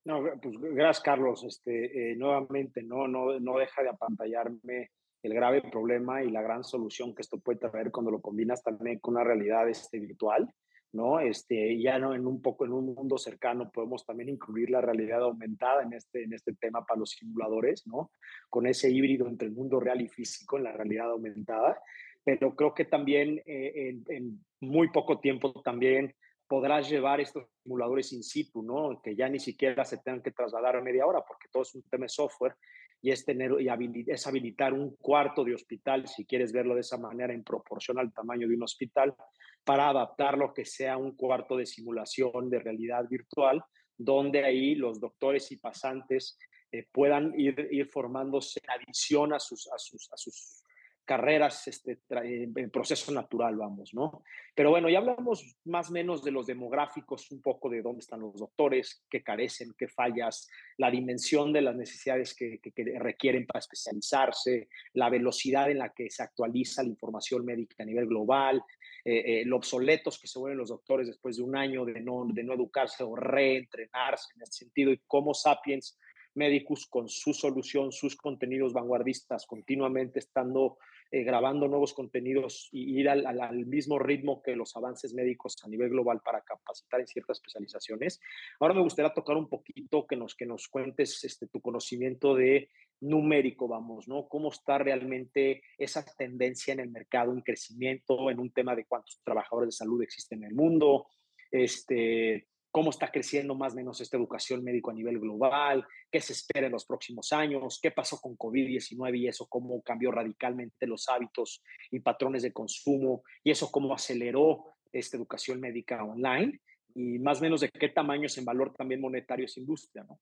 No, 0.05 0.23
pues 0.41 0.55
gracias, 0.59 1.03
Carlos. 1.03 1.43
Este, 1.43 2.11
eh, 2.11 2.15
nuevamente, 2.15 2.81
no, 2.81 3.07
no, 3.07 3.39
no 3.39 3.57
deja 3.57 3.83
de 3.83 3.89
apantallarme 3.89 4.91
el 5.21 5.33
grave 5.33 5.61
problema 5.61 6.23
y 6.23 6.31
la 6.31 6.41
gran 6.41 6.63
solución 6.63 7.13
que 7.13 7.21
esto 7.21 7.39
puede 7.39 7.59
traer 7.59 7.91
cuando 7.91 8.11
lo 8.11 8.21
combinas 8.21 8.63
también 8.63 8.99
con 8.99 9.15
una 9.15 9.23
realidad 9.23 9.67
este, 9.69 9.99
virtual. 9.99 10.49
¿No? 10.91 11.19
Este, 11.19 11.79
ya 11.79 11.99
no 11.99 12.15
en 12.15 12.25
un 12.25 12.41
poco 12.41 12.65
en 12.65 12.73
un 12.73 12.93
mundo 12.93 13.17
cercano 13.17 13.71
podemos 13.71 14.05
también 14.05 14.29
incluir 14.29 14.69
la 14.69 14.81
realidad 14.81 15.21
aumentada 15.21 15.83
en 15.83 15.93
este, 15.93 16.23
en 16.23 16.33
este 16.33 16.53
tema 16.53 16.85
para 16.85 16.99
los 16.99 17.11
simuladores, 17.11 17.85
¿no? 17.85 18.11
Con 18.49 18.65
ese 18.67 18.89
híbrido 18.89 19.27
entre 19.27 19.47
el 19.47 19.53
mundo 19.53 19.79
real 19.79 20.01
y 20.01 20.07
físico 20.07 20.57
en 20.57 20.63
la 20.63 20.71
realidad 20.71 21.11
aumentada. 21.11 21.79
Pero 22.23 22.55
creo 22.55 22.73
que 22.73 22.85
también 22.85 23.41
eh, 23.45 23.99
en, 24.07 24.43
muy 24.59 24.89
poco 24.91 25.19
tiempo 25.19 25.61
también 25.61 26.13
podrás 26.47 26.89
llevar 26.89 27.21
estos 27.21 27.45
simuladores 27.63 28.11
in 28.11 28.23
situ, 28.23 28.63
¿no? 28.63 28.99
Que 29.01 29.15
ya 29.15 29.29
ni 29.29 29.39
siquiera 29.39 29.85
se 29.85 29.97
tengan 29.97 30.23
que 30.23 30.31
trasladar 30.31 30.75
a 30.75 30.81
media 30.81 31.05
hora 31.05 31.21
porque 31.27 31.47
todo 31.51 31.63
es 31.63 31.75
un 31.75 31.83
tema 31.83 32.05
de 32.05 32.09
software 32.09 32.55
y 33.01 33.11
es, 33.11 33.25
tener, 33.25 33.51
y 33.59 33.69
es 34.07 34.27
habilitar 34.27 34.73
un 34.73 34.95
cuarto 34.95 35.43
de 35.43 35.53
hospital, 35.53 36.07
si 36.07 36.25
quieres 36.25 36.51
verlo 36.51 36.75
de 36.75 36.81
esa 36.81 36.97
manera, 36.97 37.33
en 37.33 37.43
proporción 37.43 37.97
al 37.99 38.13
tamaño 38.13 38.47
de 38.47 38.55
un 38.55 38.63
hospital, 38.63 39.15
para 39.63 39.89
adaptarlo 39.89 40.53
que 40.53 40.65
sea 40.65 40.97
un 40.97 41.15
cuarto 41.15 41.55
de 41.55 41.65
simulación 41.65 42.49
de 42.49 42.59
realidad 42.59 43.07
virtual, 43.09 43.63
donde 43.97 44.43
ahí 44.43 44.75
los 44.75 44.99
doctores 44.99 45.51
y 45.51 45.57
pasantes 45.57 46.37
eh, 46.71 46.87
puedan 46.91 47.33
ir, 47.39 47.67
ir 47.71 47.87
formándose 47.87 48.59
en 48.63 48.69
adición 48.71 49.33
a 49.33 49.39
sus, 49.39 49.67
a 49.71 49.77
sus 49.77 50.63
carreras 51.09 51.67
este, 51.67 51.97
en 52.11 52.69
proceso 52.69 53.11
natural, 53.11 53.55
vamos, 53.55 53.95
¿no? 53.95 54.21
Pero 54.53 54.69
bueno, 54.69 54.89
ya 54.89 54.99
hablamos 54.99 55.57
más 55.65 55.89
o 55.89 55.93
menos 55.93 56.23
de 56.23 56.29
los 56.29 56.45
demográficos, 56.45 57.31
un 57.31 57.41
poco 57.41 57.67
de 57.67 57.81
dónde 57.81 58.01
están 58.01 58.19
los 58.19 58.35
doctores, 58.35 59.03
qué 59.09 59.23
carecen, 59.23 59.73
qué 59.75 59.87
fallas, 59.87 60.47
la 60.77 60.91
dimensión 60.91 61.51
de 61.51 61.63
las 61.63 61.75
necesidades 61.75 62.35
que, 62.35 62.59
que, 62.59 62.71
requieren 62.99 63.47
para 63.47 63.57
especializarse, 63.57 64.69
la 64.93 65.09
velocidad 65.09 65.71
en 65.71 65.79
la 65.79 65.89
que 65.89 66.11
se 66.11 66.21
actualiza 66.21 66.83
la 66.83 66.89
información 66.89 67.43
médica 67.43 67.81
a 67.81 67.87
nivel 67.87 68.05
global, 68.05 68.63
eh, 69.03 69.41
eh, 69.41 69.45
lo 69.45 69.55
obsoletos 69.55 70.19
que 70.19 70.27
se 70.27 70.37
vuelven 70.37 70.59
los 70.59 70.69
doctores 70.69 71.07
después 71.07 71.37
de 71.37 71.41
un 71.41 71.57
año 71.57 71.85
de 71.85 72.01
no, 72.01 72.23
de 72.31 72.43
no 72.43 72.53
educarse 72.53 73.03
o 73.03 73.15
reentrenarse 73.15 74.27
en 74.35 74.43
ese 74.43 74.51
sentido 74.51 74.91
y 74.91 75.01
cómo 75.07 75.33
Sapiens 75.33 75.97
Medicus 76.35 76.85
con 76.87 77.09
su 77.09 77.33
solución, 77.33 77.91
sus 77.91 78.15
contenidos 78.15 78.73
vanguardistas, 78.73 79.45
continuamente 79.45 80.19
estando 80.19 80.77
eh, 81.11 81.23
grabando 81.23 81.67
nuevos 81.67 81.95
contenidos 81.95 82.69
y 82.71 82.99
ir 82.99 83.09
al, 83.09 83.25
al, 83.25 83.65
mismo 83.65 83.97
ritmo 83.97 84.43
que 84.43 84.55
los 84.55 84.75
avances 84.75 85.13
médicos 85.13 85.57
a 85.63 85.67
nivel 85.67 85.89
global 85.89 86.21
para 86.23 86.41
capacitar 86.41 86.99
en 86.99 87.07
ciertas 87.07 87.37
especializaciones. 87.37 88.19
Ahora 88.59 88.75
me 88.75 88.81
gustaría 88.81 89.11
tocar 89.11 89.35
un 89.35 89.49
poquito 89.49 90.05
que 90.05 90.15
nos, 90.15 90.35
que 90.35 90.45
nos 90.45 90.67
cuentes 90.67 91.23
este, 91.23 91.47
tu 91.47 91.61
conocimiento 91.61 92.35
de 92.35 92.69
numérico, 93.01 93.67
vamos, 93.67 94.07
¿no? 94.07 94.27
¿Cómo 94.27 94.49
está 94.49 94.77
realmente 94.77 95.63
esa 95.79 96.05
tendencia 96.05 96.73
en 96.73 96.81
el 96.81 96.91
mercado, 96.91 97.33
en 97.33 97.41
crecimiento, 97.41 98.29
en 98.29 98.39
un 98.39 98.51
tema 98.51 98.75
de 98.75 98.85
cuántos 98.85 99.19
trabajadores 99.23 99.69
de 99.69 99.77
salud 99.77 100.03
existen 100.03 100.43
en 100.43 100.49
el 100.49 100.55
mundo? 100.55 101.07
Este, 101.49 102.47
cómo 102.79 102.91
está 102.91 103.11
creciendo 103.11 103.55
más 103.55 103.73
o 103.73 103.75
menos 103.75 103.99
esta 103.99 104.15
educación 104.15 104.63
médico 104.63 104.89
a 104.89 104.93
nivel 104.93 105.19
global, 105.19 105.85
qué 106.09 106.21
se 106.21 106.31
espera 106.31 106.67
en 106.67 106.71
los 106.71 106.85
próximos 106.85 107.33
años, 107.33 107.77
qué 107.83 107.91
pasó 107.91 108.21
con 108.21 108.37
COVID-19 108.37 109.17
y 109.17 109.27
eso 109.27 109.47
cómo 109.49 109.81
cambió 109.81 110.11
radicalmente 110.11 110.87
los 110.87 111.09
hábitos 111.09 111.61
y 111.91 111.99
patrones 111.99 112.41
de 112.41 112.53
consumo 112.53 113.23
y 113.43 113.51
eso 113.51 113.69
cómo 113.69 113.93
aceleró 113.93 114.63
esta 114.93 115.17
educación 115.17 115.59
médica 115.59 116.05
online 116.05 116.61
y 116.95 117.19
más 117.19 117.39
o 117.39 117.41
menos 117.41 117.59
de 117.59 117.69
qué 117.69 117.89
tamaño 117.89 118.27
es 118.27 118.37
en 118.37 118.45
valor 118.45 118.73
también 118.73 119.01
monetario 119.01 119.43
esa 119.43 119.59
industria, 119.59 120.05
¿no? 120.05 120.17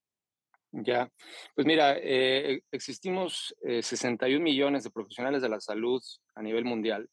Ya, 0.72 1.08
pues 1.54 1.68
mira, 1.68 1.96
eh, 2.02 2.62
existimos 2.72 3.56
61 3.62 4.36
eh, 4.36 4.40
millones 4.40 4.84
de 4.84 4.90
profesionales 4.90 5.44
de 5.44 5.50
la 5.50 5.60
salud 5.60 6.02
a 6.34 6.42
nivel 6.42 6.66
mundial 6.66 7.08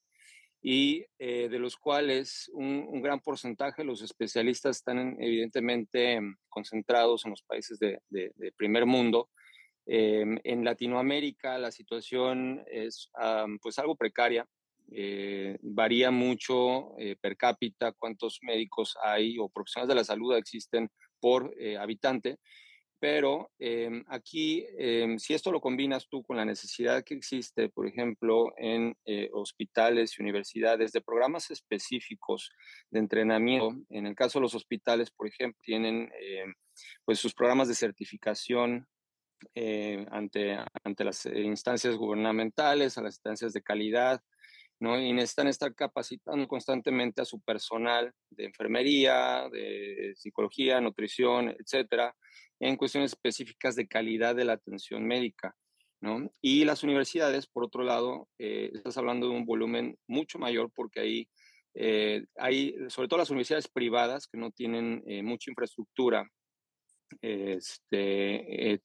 y 0.66 1.04
eh, 1.18 1.50
de 1.50 1.58
los 1.58 1.76
cuales 1.76 2.50
un, 2.54 3.02
gran 3.02 3.20
porcentaje, 3.20 3.84
los 3.84 4.00
especialistas 4.00 4.78
están 4.78 5.14
evidentemente 5.20 6.18
concentrados 6.48 7.26
en 7.26 7.32
los 7.32 7.42
países 7.42 7.78
de, 7.78 8.00
primer 8.56 8.86
mundo. 8.86 9.28
Em, 9.84 10.38
en 10.42 10.64
Latinoamérica 10.64 11.58
la 11.58 11.70
situación 11.70 12.64
es 12.66 13.10
pues 13.60 13.78
algo 13.78 13.94
precaria, 13.94 14.48
eh, 14.90 15.58
varía 15.60 16.10
mucho 16.10 16.98
eh, 16.98 17.16
per 17.20 17.36
cápita 17.36 17.92
cuántos 17.92 18.38
médicos 18.40 18.96
hay 19.02 19.36
o 19.38 19.50
profesionales 19.50 19.88
de 19.88 19.94
la 19.96 20.04
salud 20.04 20.34
existen 20.34 20.90
por 21.20 21.54
habitante 21.78 22.38
pero 23.04 23.50
em, 23.58 24.02
aquí, 24.08 24.64
em, 24.78 25.18
si 25.18 25.34
esto 25.34 25.52
lo 25.52 25.60
combinas 25.60 26.08
tú 26.08 26.22
con 26.22 26.38
la 26.38 26.44
necesidad 26.46 27.04
que 27.04 27.12
existe, 27.12 27.68
por 27.68 27.86
ejemplo, 27.86 28.54
en 28.56 28.96
eh, 29.04 29.28
hospitales 29.34 30.14
y 30.18 30.22
universidades 30.22 30.90
de 30.90 31.02
programas 31.02 31.50
específicos 31.50 32.50
de 32.88 33.00
entrenamiento, 33.00 33.76
en 33.90 34.06
el 34.06 34.14
caso 34.14 34.38
de 34.38 34.44
los 34.44 34.54
hospitales, 34.54 35.10
por 35.10 35.28
ejemplo, 35.28 35.60
tienen 35.62 36.10
em, 36.18 36.54
pues 37.04 37.18
sus 37.18 37.34
programas 37.34 37.68
de 37.68 37.74
certificación 37.74 38.86
eh, 39.54 40.06
ante, 40.10 40.56
ante 40.82 41.04
las 41.04 41.26
instancias 41.26 41.96
gubernamentales, 41.96 42.96
a 42.96 43.02
las 43.02 43.16
instancias 43.16 43.52
de 43.52 43.60
calidad, 43.60 44.22
¿no? 44.84 45.00
Y 45.00 45.12
necesitan 45.14 45.48
estar 45.48 45.74
capacitando 45.74 46.46
constantemente 46.46 47.22
a 47.22 47.24
su 47.24 47.40
personal 47.40 48.12
de 48.30 48.44
enfermería, 48.44 49.48
de 49.50 50.12
psicología, 50.14 50.80
nutrición, 50.80 51.56
etcétera, 51.58 52.14
en 52.60 52.76
cuestiones 52.76 53.12
específicas 53.12 53.74
de 53.76 53.88
calidad 53.88 54.36
de 54.36 54.44
la 54.44 54.52
atención 54.52 55.06
médica. 55.06 55.56
¿no? 56.02 56.30
Y 56.42 56.66
las 56.66 56.82
universidades, 56.82 57.46
por 57.46 57.64
otro 57.64 57.82
lado, 57.82 58.28
eh, 58.38 58.70
estás 58.74 58.98
hablando 58.98 59.26
de 59.26 59.34
un 59.34 59.46
volumen 59.46 59.96
mucho 60.06 60.38
mayor 60.38 60.70
porque 60.74 61.00
ahí 61.00 61.28
eh, 61.74 62.26
hay, 62.36 62.76
sobre 62.88 63.08
todo 63.08 63.18
las 63.18 63.30
universidades 63.30 63.68
privadas 63.68 64.26
que 64.26 64.36
no 64.36 64.50
tienen 64.50 65.02
eh, 65.06 65.22
mucha 65.22 65.50
infraestructura, 65.50 66.28
este, 67.22 68.82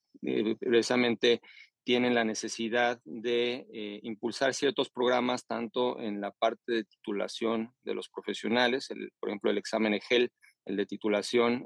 precisamente 0.59 1.41
tienen 1.83 2.13
la 2.13 2.23
necesidad 2.23 2.99
de 3.03 3.65
impulsar 4.03 4.53
ciertos 4.53 4.89
programas, 4.89 5.45
tanto 5.45 5.99
en 5.99 6.21
la 6.21 6.31
parte 6.31 6.71
de 6.71 6.83
titulación 6.83 7.73
de 7.83 7.95
los 7.95 8.09
profesionales, 8.09 8.89
por 9.19 9.29
ejemplo, 9.29 9.49
el 9.49 9.57
examen 9.57 9.93
EGEL, 9.93 10.29
el 10.65 10.77
de 10.77 10.85
titulación, 10.85 11.65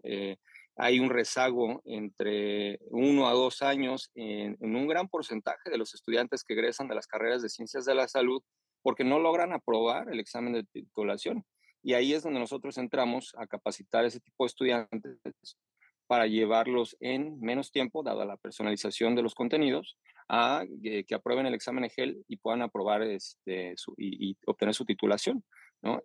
hay 0.75 0.99
un 0.99 1.09
rezago 1.09 1.81
entre 1.85 2.79
uno 2.89 3.27
a 3.27 3.33
dos 3.33 3.61
años 3.61 4.09
en, 4.15 4.57
un 4.59 4.87
gran 4.87 5.07
porcentaje 5.07 5.69
de 5.69 5.77
los 5.77 5.93
estudiantes 5.93 6.43
que 6.43 6.53
egresan 6.53 6.87
de 6.87 6.95
las 6.95 7.07
carreras 7.07 7.41
de 7.41 7.49
ciencias 7.49 7.85
de 7.85 7.95
la 7.95 8.07
salud 8.07 8.41
porque 8.81 9.03
no 9.03 9.19
logran 9.19 9.53
aprobar 9.53 10.09
el 10.11 10.19
examen 10.19 10.53
de 10.53 10.63
titulación. 10.63 11.45
Y 11.83 11.93
ahí 11.93 12.13
es 12.13 12.23
donde 12.23 12.39
nosotros 12.39 12.77
entramos 12.77 13.33
a 13.37 13.45
capacitar 13.45 14.03
a 14.03 14.07
ese 14.07 14.19
tipo 14.19 14.45
de 14.45 14.47
estudiantes 14.47 15.57
para 16.07 16.27
llevarlos 16.27 16.95
en 16.99 17.39
menos 17.39 17.71
tiempo, 17.71 18.03
dada 18.03 18.25
la 18.25 18.37
personalización 18.37 19.15
de 19.15 19.21
los 19.21 19.35
contenidos, 19.35 19.97
a 20.29 20.63
que, 20.81 21.05
aprueben 21.13 21.45
el 21.45 21.53
examen 21.53 21.85
EGEL 21.85 22.23
y 22.27 22.37
puedan 22.37 22.61
aprobar 22.61 23.03
este, 23.03 23.75
y, 23.97 24.37
obtener 24.45 24.73
su 24.73 24.85
titulación. 24.85 25.43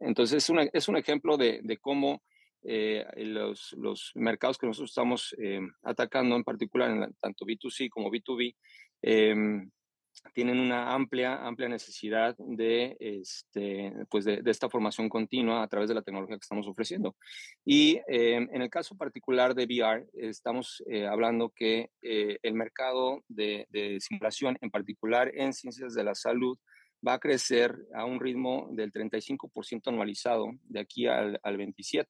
Entonces, 0.01 0.45
es, 0.45 0.51
una, 0.51 0.65
es 0.73 0.89
un 0.89 0.97
ejemplo 0.97 1.37
de, 1.37 1.61
de 1.63 1.77
cómo 1.79 2.23
eh, 2.65 3.05
los, 3.17 3.75
los, 3.79 4.11
mercados 4.15 4.59
que 4.59 4.67
nosotros 4.67 4.91
estamos 4.91 5.35
eh, 5.39 5.61
atacando, 5.83 6.35
en 6.37 6.45
particular 6.45 7.11
tanto 7.21 7.47
B2C 7.47 7.89
como 7.89 8.11
B2B, 8.11 8.55
em, 9.03 9.71
tienen 10.35 10.59
una 10.59 10.93
amplia, 10.93 11.47
amplia 11.47 11.69
necesidad 11.69 12.37
de, 12.39 12.97
este, 13.01 13.93
pues 14.11 14.25
de, 14.25 14.43
esta 14.47 14.69
formación 14.69 15.09
continua 15.09 15.63
a 15.63 15.69
través 15.69 15.89
de 15.89 15.95
la 15.95 16.03
tecnología 16.03 16.37
que 16.37 16.45
estamos 16.45 16.67
ofreciendo. 16.67 17.17
Y 17.65 18.01
em, 18.07 18.49
en 18.53 18.63
el 18.63 18.71
caso 18.71 18.97
particular 18.97 19.55
de 19.55 19.65
VR, 19.65 20.07
estamos 20.15 20.83
eh, 20.91 21.07
hablando 21.07 21.51
que 21.51 21.91
el 22.01 22.55
mercado 22.55 23.23
de, 23.29 23.67
de, 23.71 23.99
simulación, 24.01 24.57
en 24.61 24.71
particular 24.71 25.31
en 25.35 25.53
ciencias 25.53 25.95
de 25.95 26.05
la 26.05 26.15
salud, 26.15 26.59
va 27.07 27.15
a 27.15 27.19
crecer 27.19 27.77
a 27.95 28.05
un 28.05 28.21
ritmo 28.21 28.69
del 28.73 28.93
35% 28.93 29.89
anualizado 29.89 30.51
de 30.65 30.81
aquí 30.81 31.07
al, 31.07 31.39
al 31.43 31.57
27%. 31.57 32.07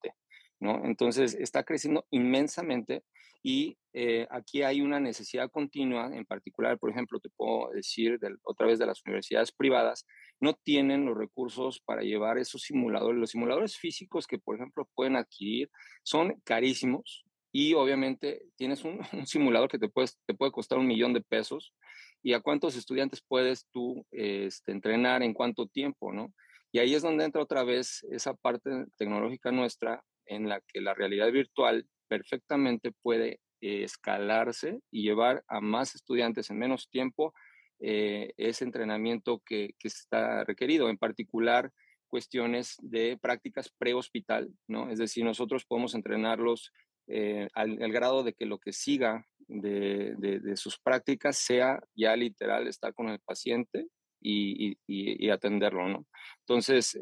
¿No? 0.60 0.84
Entonces 0.84 1.34
está 1.34 1.64
creciendo 1.64 2.06
inmensamente 2.10 3.02
y 3.42 3.78
eh, 3.92 4.26
aquí 4.30 4.62
hay 4.62 4.80
una 4.80 5.00
necesidad 5.00 5.50
continua, 5.50 6.10
en 6.14 6.24
particular, 6.24 6.78
por 6.78 6.90
ejemplo, 6.90 7.20
te 7.20 7.30
puedo 7.30 7.70
decir 7.72 8.18
otra 8.42 8.66
vez 8.66 8.78
de 8.78 8.86
las 8.86 9.02
universidades 9.06 9.52
privadas, 9.52 10.06
no 10.40 10.54
tienen 10.54 11.04
los 11.04 11.16
recursos 11.16 11.80
para 11.80 12.02
llevar 12.02 12.38
esos 12.38 12.62
simuladores. 12.62 13.18
Los 13.18 13.30
simuladores 13.30 13.76
físicos 13.76 14.26
que, 14.26 14.38
por 14.38 14.56
ejemplo, 14.56 14.88
pueden 14.94 15.16
adquirir 15.16 15.70
son 16.02 16.40
carísimos 16.44 17.24
y 17.52 17.74
obviamente 17.74 18.42
tienes 18.56 18.84
un, 18.84 19.00
simulador 19.26 19.70
que 19.70 19.78
te, 19.78 19.88
puedes, 19.88 20.18
te 20.26 20.34
puede 20.34 20.52
costar 20.52 20.78
un 20.78 20.86
millón 20.86 21.12
de 21.12 21.20
pesos 21.20 21.74
y 22.22 22.32
a 22.32 22.40
cuántos 22.40 22.76
estudiantes 22.76 23.22
puedes 23.26 23.66
tú 23.70 24.04
este, 24.10 24.72
entrenar 24.72 25.22
en 25.22 25.32
cuánto 25.32 25.66
tiempo, 25.68 26.12
¿no? 26.12 26.34
Y 26.72 26.80
ahí 26.80 26.94
es 26.94 27.02
donde 27.02 27.24
entra 27.24 27.40
otra 27.40 27.64
vez 27.64 28.04
esa 28.10 28.34
parte 28.34 28.70
tecnológica 28.96 29.50
nuestra 29.50 30.04
en 30.28 30.48
la 30.48 30.60
que 30.60 30.80
la 30.80 30.94
realidad 30.94 31.32
virtual 31.32 31.86
perfectamente 32.08 32.92
puede 33.02 33.40
eh, 33.60 33.82
escalarse 33.82 34.80
y 34.90 35.02
llevar 35.02 35.44
a 35.48 35.60
más 35.60 35.94
estudiantes 35.94 36.50
en 36.50 36.58
menos 36.58 36.88
tiempo 36.88 37.34
eh, 37.80 38.32
ese 38.36 38.64
entrenamiento 38.64 39.42
que, 39.44 39.74
que, 39.78 39.88
está 39.88 40.44
requerido, 40.44 40.88
en 40.88 40.98
particular 40.98 41.72
cuestiones 42.08 42.76
de 42.80 43.18
prácticas 43.20 43.70
prehospital, 43.78 44.50
¿no? 44.66 44.90
Es 44.90 44.98
decir, 44.98 45.24
nosotros 45.24 45.64
podemos 45.64 45.94
entrenarlos 45.94 46.72
eh, 47.06 47.48
al, 47.54 47.76
grado 47.92 48.22
de 48.22 48.32
que 48.32 48.46
lo 48.46 48.58
que 48.58 48.72
siga 48.72 49.26
de, 49.46 50.14
de, 50.18 50.56
sus 50.56 50.78
prácticas 50.78 51.36
sea 51.38 51.80
ya 51.94 52.16
literal 52.16 52.66
estar 52.66 52.94
con 52.94 53.08
el 53.08 53.20
paciente 53.20 53.86
y, 54.20 54.72
y, 54.72 54.76
y 54.86 55.30
atenderlo, 55.30 55.88
¿no? 55.88 56.06
Entonces, 56.40 56.98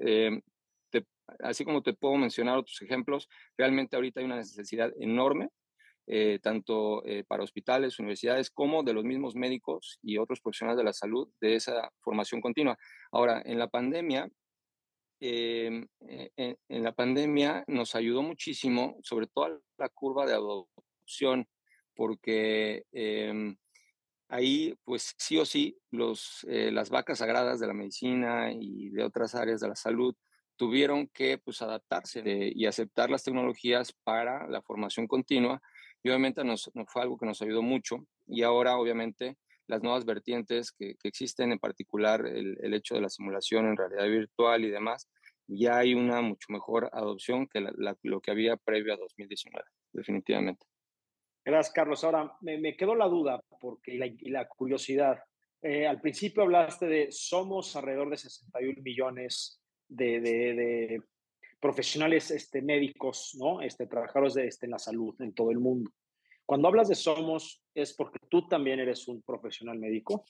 así 1.41 1.65
como 1.65 1.83
te 1.83 1.95
puedo 1.95 2.17
mencionar 2.17 2.59
otros 2.59 2.81
ejemplos, 2.83 3.29
realmente 3.57 3.97
ahorita 3.97 4.21
hay 4.21 4.27
una 4.27 4.37
necesidad 4.37 4.93
enorme, 4.99 5.51
eh, 6.09 6.39
tanto 6.41 7.05
eh, 7.05 7.25
para 7.27 7.43
hospitales, 7.43 7.99
universidades, 7.99 8.51
como 8.51 8.85
de 8.85 8.93
los 8.93 9.05
mismos 9.05 9.35
médicos 9.35 9.99
y 10.03 10.19
otros 10.19 10.41
profesionales 10.41 10.79
de 10.79 10.85
la 10.85 10.93
salud, 10.93 11.29
de 11.41 11.57
esa 11.57 11.91
formación 12.01 12.41
continua. 12.41 12.79
Ahora, 13.11 13.43
en 13.45 13.59
la 13.59 13.69
pandemia, 13.69 14.29
em, 15.21 15.87
eh, 16.09 16.31
en, 16.69 16.85
la 16.85 16.93
pandemia 16.93 17.65
nos 17.67 17.97
ayudó 17.97 18.23
muchísimo, 18.23 18.99
sobre 19.03 19.27
todo 19.27 19.61
la 19.79 19.89
curva 19.89 20.27
de 20.27 20.35
adopción, 20.35 21.49
porque 21.97 22.85
em, 22.93 23.57
ahí, 24.29 24.75
pues 24.85 25.15
sí 25.19 25.39
o 25.39 25.45
sí, 25.45 25.77
los, 25.91 26.47
las 26.49 26.91
vacas 26.91 27.19
sagradas 27.19 27.59
de 27.61 27.67
la 27.67 27.75
medicina 27.75 28.53
y 28.53 28.91
de 28.91 29.03
otras 29.05 29.35
áreas 29.35 29.61
de 29.61 29.69
la 29.69 29.77
salud 29.77 30.15
tuvieron 30.57 31.09
que 31.09 31.39
pues, 31.39 31.63
adaptarse 31.63 32.23
y 32.25 32.67
aceptar 32.67 33.11
las 33.11 33.23
tecnologías 33.23 33.93
para 34.05 34.49
la 34.49 34.63
formación 34.63 35.07
continua. 35.07 35.61
Y 36.03 36.09
obviamente 36.09 36.45
nos, 36.45 36.71
fue 36.89 37.03
algo 37.03 37.19
que 37.19 37.27
nos 37.27 37.41
ayudó 37.43 37.63
mucho. 37.63 38.07
Y 38.27 38.43
ahora, 38.43 38.77
obviamente, 38.79 39.37
las 39.67 39.83
nuevas 39.83 40.05
vertientes 40.05 40.73
que, 40.73 40.97
existen, 41.03 41.53
en 41.53 41.59
particular 41.59 42.25
el, 42.27 42.75
hecho 42.75 42.95
de 42.95 43.01
la 43.01 43.09
simulación 43.09 43.67
en 43.67 43.77
realidad 43.77 44.05
virtual 44.05 44.65
y 44.65 44.71
demás, 44.71 45.09
ya 45.49 45.79
hay 45.79 45.95
una 45.95 46.23
mucho 46.23 46.47
mejor 46.51 46.91
adopción 46.93 47.47
que 47.47 47.65
lo 48.03 48.21
que 48.21 48.31
había 48.31 48.57
previo 48.57 48.95
a 48.95 48.97
2019, 48.97 49.65
definitivamente. 49.93 50.67
Gracias, 51.45 51.73
Carlos. 51.73 52.03
Ahora, 52.03 52.33
me, 52.41 52.77
quedó 52.77 52.97
la 52.97 53.07
duda 53.07 53.41
porque, 53.61 53.95
y, 53.95 54.31
la, 54.31 54.49
curiosidad. 54.49 55.23
Eh, 55.63 55.87
al 55.87 56.01
principio 56.01 56.43
hablaste 56.43 56.87
de 56.87 57.09
somos 57.11 57.75
alrededor 57.77 58.11
de 58.11 58.17
61 58.17 58.83
millones 58.83 59.61
de, 59.89 61.03
profesionales 61.61 62.31
este, 62.31 62.63
médicos, 62.63 63.37
¿no? 63.39 63.61
Este, 63.61 63.87
trabajadores 63.87 64.35
de, 64.35 64.47
este, 64.47 64.67
en 64.67 64.73
la 64.73 64.79
salud 64.79 65.15
en 65.21 65.33
todo 65.33 65.51
el 65.51 65.59
mundo. 65.59 65.91
Cuando 66.45 66.69
hablas 66.69 66.89
de 66.89 66.95
somos, 66.95 67.63
es 67.75 67.95
porque 67.95 68.21
tú 68.29 68.47
también 68.47 68.79
eres 68.79 69.09
un 69.09 69.23
profesional 69.23 69.79
médico, 69.79 70.25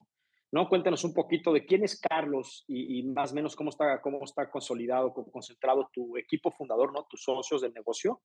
¿no? 0.53 0.69
Cuéntanos 0.69 1.05
un 1.05 1.13
poquito 1.13 1.53
de 1.53 1.67
quién 1.67 1.85
es 1.85 2.01
Carlos 2.01 2.65
y, 2.69 3.03
más 3.03 3.33
o 3.33 3.35
menos 3.35 3.55
cómo 3.55 3.71
está, 3.71 4.01
cómo 4.01 4.25
está 4.25 4.51
consolidado, 4.51 5.13
cómo 5.13 5.31
concentrado 5.31 5.91
tu 5.93 6.17
equipo 6.17 6.51
fundador, 6.51 6.93
¿no? 6.93 7.05
Tus 7.05 7.23
socios 7.23 7.61
del 7.61 7.75
negocio 7.75 8.23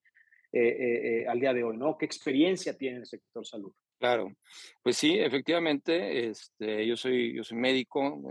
eh, 0.53 0.59
eh, 0.59 1.21
eh, 1.21 1.27
al 1.27 1.39
día 1.39 1.53
de 1.53 1.63
hoy, 1.63 1.77
¿no? 1.77 1.97
¿Qué 1.97 2.05
experiencia 2.05 2.77
tiene 2.77 2.97
el 2.97 3.05
sector 3.05 3.45
salud? 3.45 3.71
Claro, 3.97 4.33
pues 4.81 4.97
sí, 4.97 5.17
efectivamente, 5.17 6.27
este, 6.27 6.85
yo, 6.85 6.97
soy, 6.97 7.33
yo 7.35 7.43
soy 7.43 7.57
médico 7.57 8.21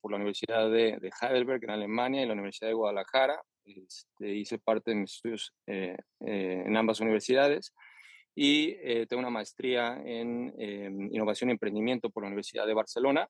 por 0.00 0.10
la 0.10 0.16
Universidad 0.16 0.70
de, 0.70 0.98
Heidelberg 1.20 1.62
en 1.64 1.70
Alemania 1.70 2.22
y 2.22 2.26
la 2.26 2.32
Universidad 2.32 2.68
de 2.68 2.74
Guadalajara. 2.74 3.40
Este, 3.64 4.34
hice 4.34 4.58
parte 4.58 4.92
de 4.92 4.96
mis 4.96 5.14
estudios 5.14 5.52
en 5.66 6.76
ambas 6.76 7.00
universidades 7.00 7.74
y 8.34 8.74
tengo 9.06 9.20
una 9.20 9.28
maestría 9.28 10.02
en 10.02 10.54
innovación 11.12 11.50
y 11.50 11.52
emprendimiento 11.52 12.08
por 12.08 12.22
la 12.22 12.28
Universidad 12.28 12.66
de 12.66 12.72
Barcelona. 12.72 13.28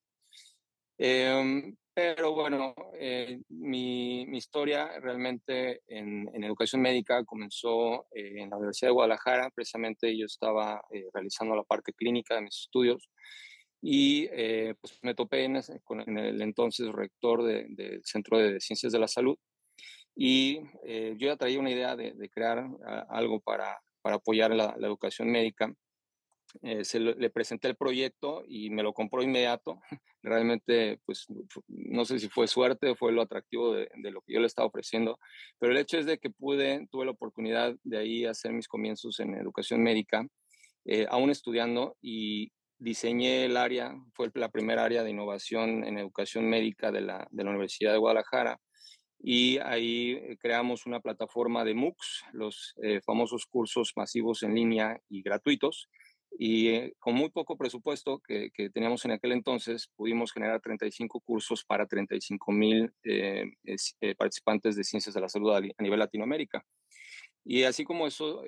Em, 0.98 1.76
pero 1.98 2.32
bueno, 2.32 2.76
eh, 2.94 3.40
mi, 3.48 4.24
mi, 4.28 4.38
historia 4.38 5.00
realmente 5.00 5.82
en, 5.88 6.30
en, 6.32 6.44
educación 6.44 6.80
médica 6.80 7.24
comenzó 7.24 8.06
eh, 8.14 8.34
en 8.36 8.50
la 8.50 8.56
Universidad 8.56 8.90
de 8.90 8.94
Guadalajara. 8.94 9.50
Precisamente 9.52 10.16
yo 10.16 10.26
estaba 10.26 10.80
eh, 10.92 11.08
realizando 11.12 11.56
la 11.56 11.64
parte 11.64 11.92
clínica 11.92 12.36
de 12.36 12.42
mis 12.42 12.56
estudios 12.56 13.10
y 13.82 14.28
pues 14.80 14.96
me 15.02 15.16
topé 15.16 15.42
en, 15.42 15.60
con 15.82 16.16
el 16.16 16.40
entonces 16.40 16.86
rector 16.92 17.42
del 17.42 18.00
Centro 18.04 18.38
de 18.38 18.60
Ciencias 18.60 18.92
de 18.92 19.00
la 19.00 19.08
Salud. 19.08 19.36
Y 20.14 20.60
yo 20.84 21.26
ya 21.26 21.36
traía 21.36 21.58
una 21.58 21.72
idea 21.72 21.96
de, 21.96 22.12
de 22.12 22.28
crear 22.28 22.64
algo 23.08 23.40
para, 23.40 23.76
para 24.02 24.16
apoyar 24.16 24.54
la, 24.54 24.76
la 24.78 24.86
educación 24.86 25.30
médica 25.30 25.74
eh, 26.62 26.84
se 26.84 26.98
le 26.98 27.30
presenté 27.30 27.68
el 27.68 27.76
proyecto 27.76 28.42
y 28.46 28.70
me 28.70 28.82
lo 28.82 28.92
compró 28.92 29.22
inmediato. 29.22 29.80
Realmente, 30.22 30.98
pues 31.04 31.26
no 31.68 32.04
sé 32.04 32.18
si 32.18 32.28
fue 32.28 32.48
suerte 32.48 32.90
o 32.90 32.96
fue 32.96 33.12
lo 33.12 33.22
atractivo 33.22 33.74
de, 33.74 33.88
lo 34.10 34.22
que 34.22 34.32
yo 34.34 34.40
le 34.40 34.46
estaba 34.46 34.66
ofreciendo, 34.66 35.18
pero 35.58 35.72
el 35.72 35.78
hecho 35.78 35.98
es 35.98 36.06
de 36.06 36.18
que 36.18 36.30
pude, 36.30 36.86
tuve 36.90 37.04
la 37.04 37.12
oportunidad 37.12 37.76
de 37.84 37.98
ahí 37.98 38.24
hacer 38.24 38.52
mis 38.52 38.68
comienzos 38.68 39.20
en 39.20 39.34
educación 39.34 39.82
médica, 39.82 40.26
eh, 40.84 41.06
aún 41.08 41.30
estudiando 41.30 41.96
y 42.00 42.50
diseñé 42.78 43.44
el 43.44 43.56
área, 43.56 43.94
fue 44.14 44.30
la 44.34 44.50
primera 44.50 44.84
área 44.84 45.02
de 45.02 45.10
innovación 45.10 45.84
en 45.84 45.98
educación 45.98 46.48
médica 46.48 46.90
de 46.90 47.00
la, 47.00 47.28
de 47.30 47.44
la 47.44 47.50
Universidad 47.50 47.92
de 47.92 47.98
Guadalajara 47.98 48.60
y 49.20 49.58
ahí 49.58 50.12
eh, 50.12 50.36
creamos 50.40 50.86
una 50.86 51.00
plataforma 51.00 51.64
de 51.64 51.74
MOOCs, 51.74 52.24
los 52.32 52.74
famosos 53.04 53.46
cursos 53.46 53.92
masivos 53.96 54.42
en 54.42 54.54
línea 54.54 55.00
y 55.08 55.22
gratuitos. 55.22 55.88
Y 56.30 56.68
eh, 56.68 56.94
con 56.98 57.14
muy 57.14 57.30
poco 57.30 57.56
presupuesto 57.56 58.20
que, 58.20 58.50
que, 58.52 58.70
teníamos 58.70 59.04
en 59.04 59.12
aquel 59.12 59.32
entonces, 59.32 59.88
pudimos 59.96 60.32
generar 60.32 60.60
35 60.60 61.20
cursos 61.20 61.64
para 61.64 61.86
35 61.86 62.52
mil 62.52 62.92
participantes 64.16 64.76
de 64.76 64.84
ciencias 64.84 65.14
de 65.14 65.20
la 65.20 65.28
salud 65.28 65.52
a, 65.54 65.60
nivel 65.60 65.98
Latinoamérica. 65.98 66.64
Y 67.44 67.62
así 67.62 67.84
como 67.84 68.06
eso, 68.06 68.42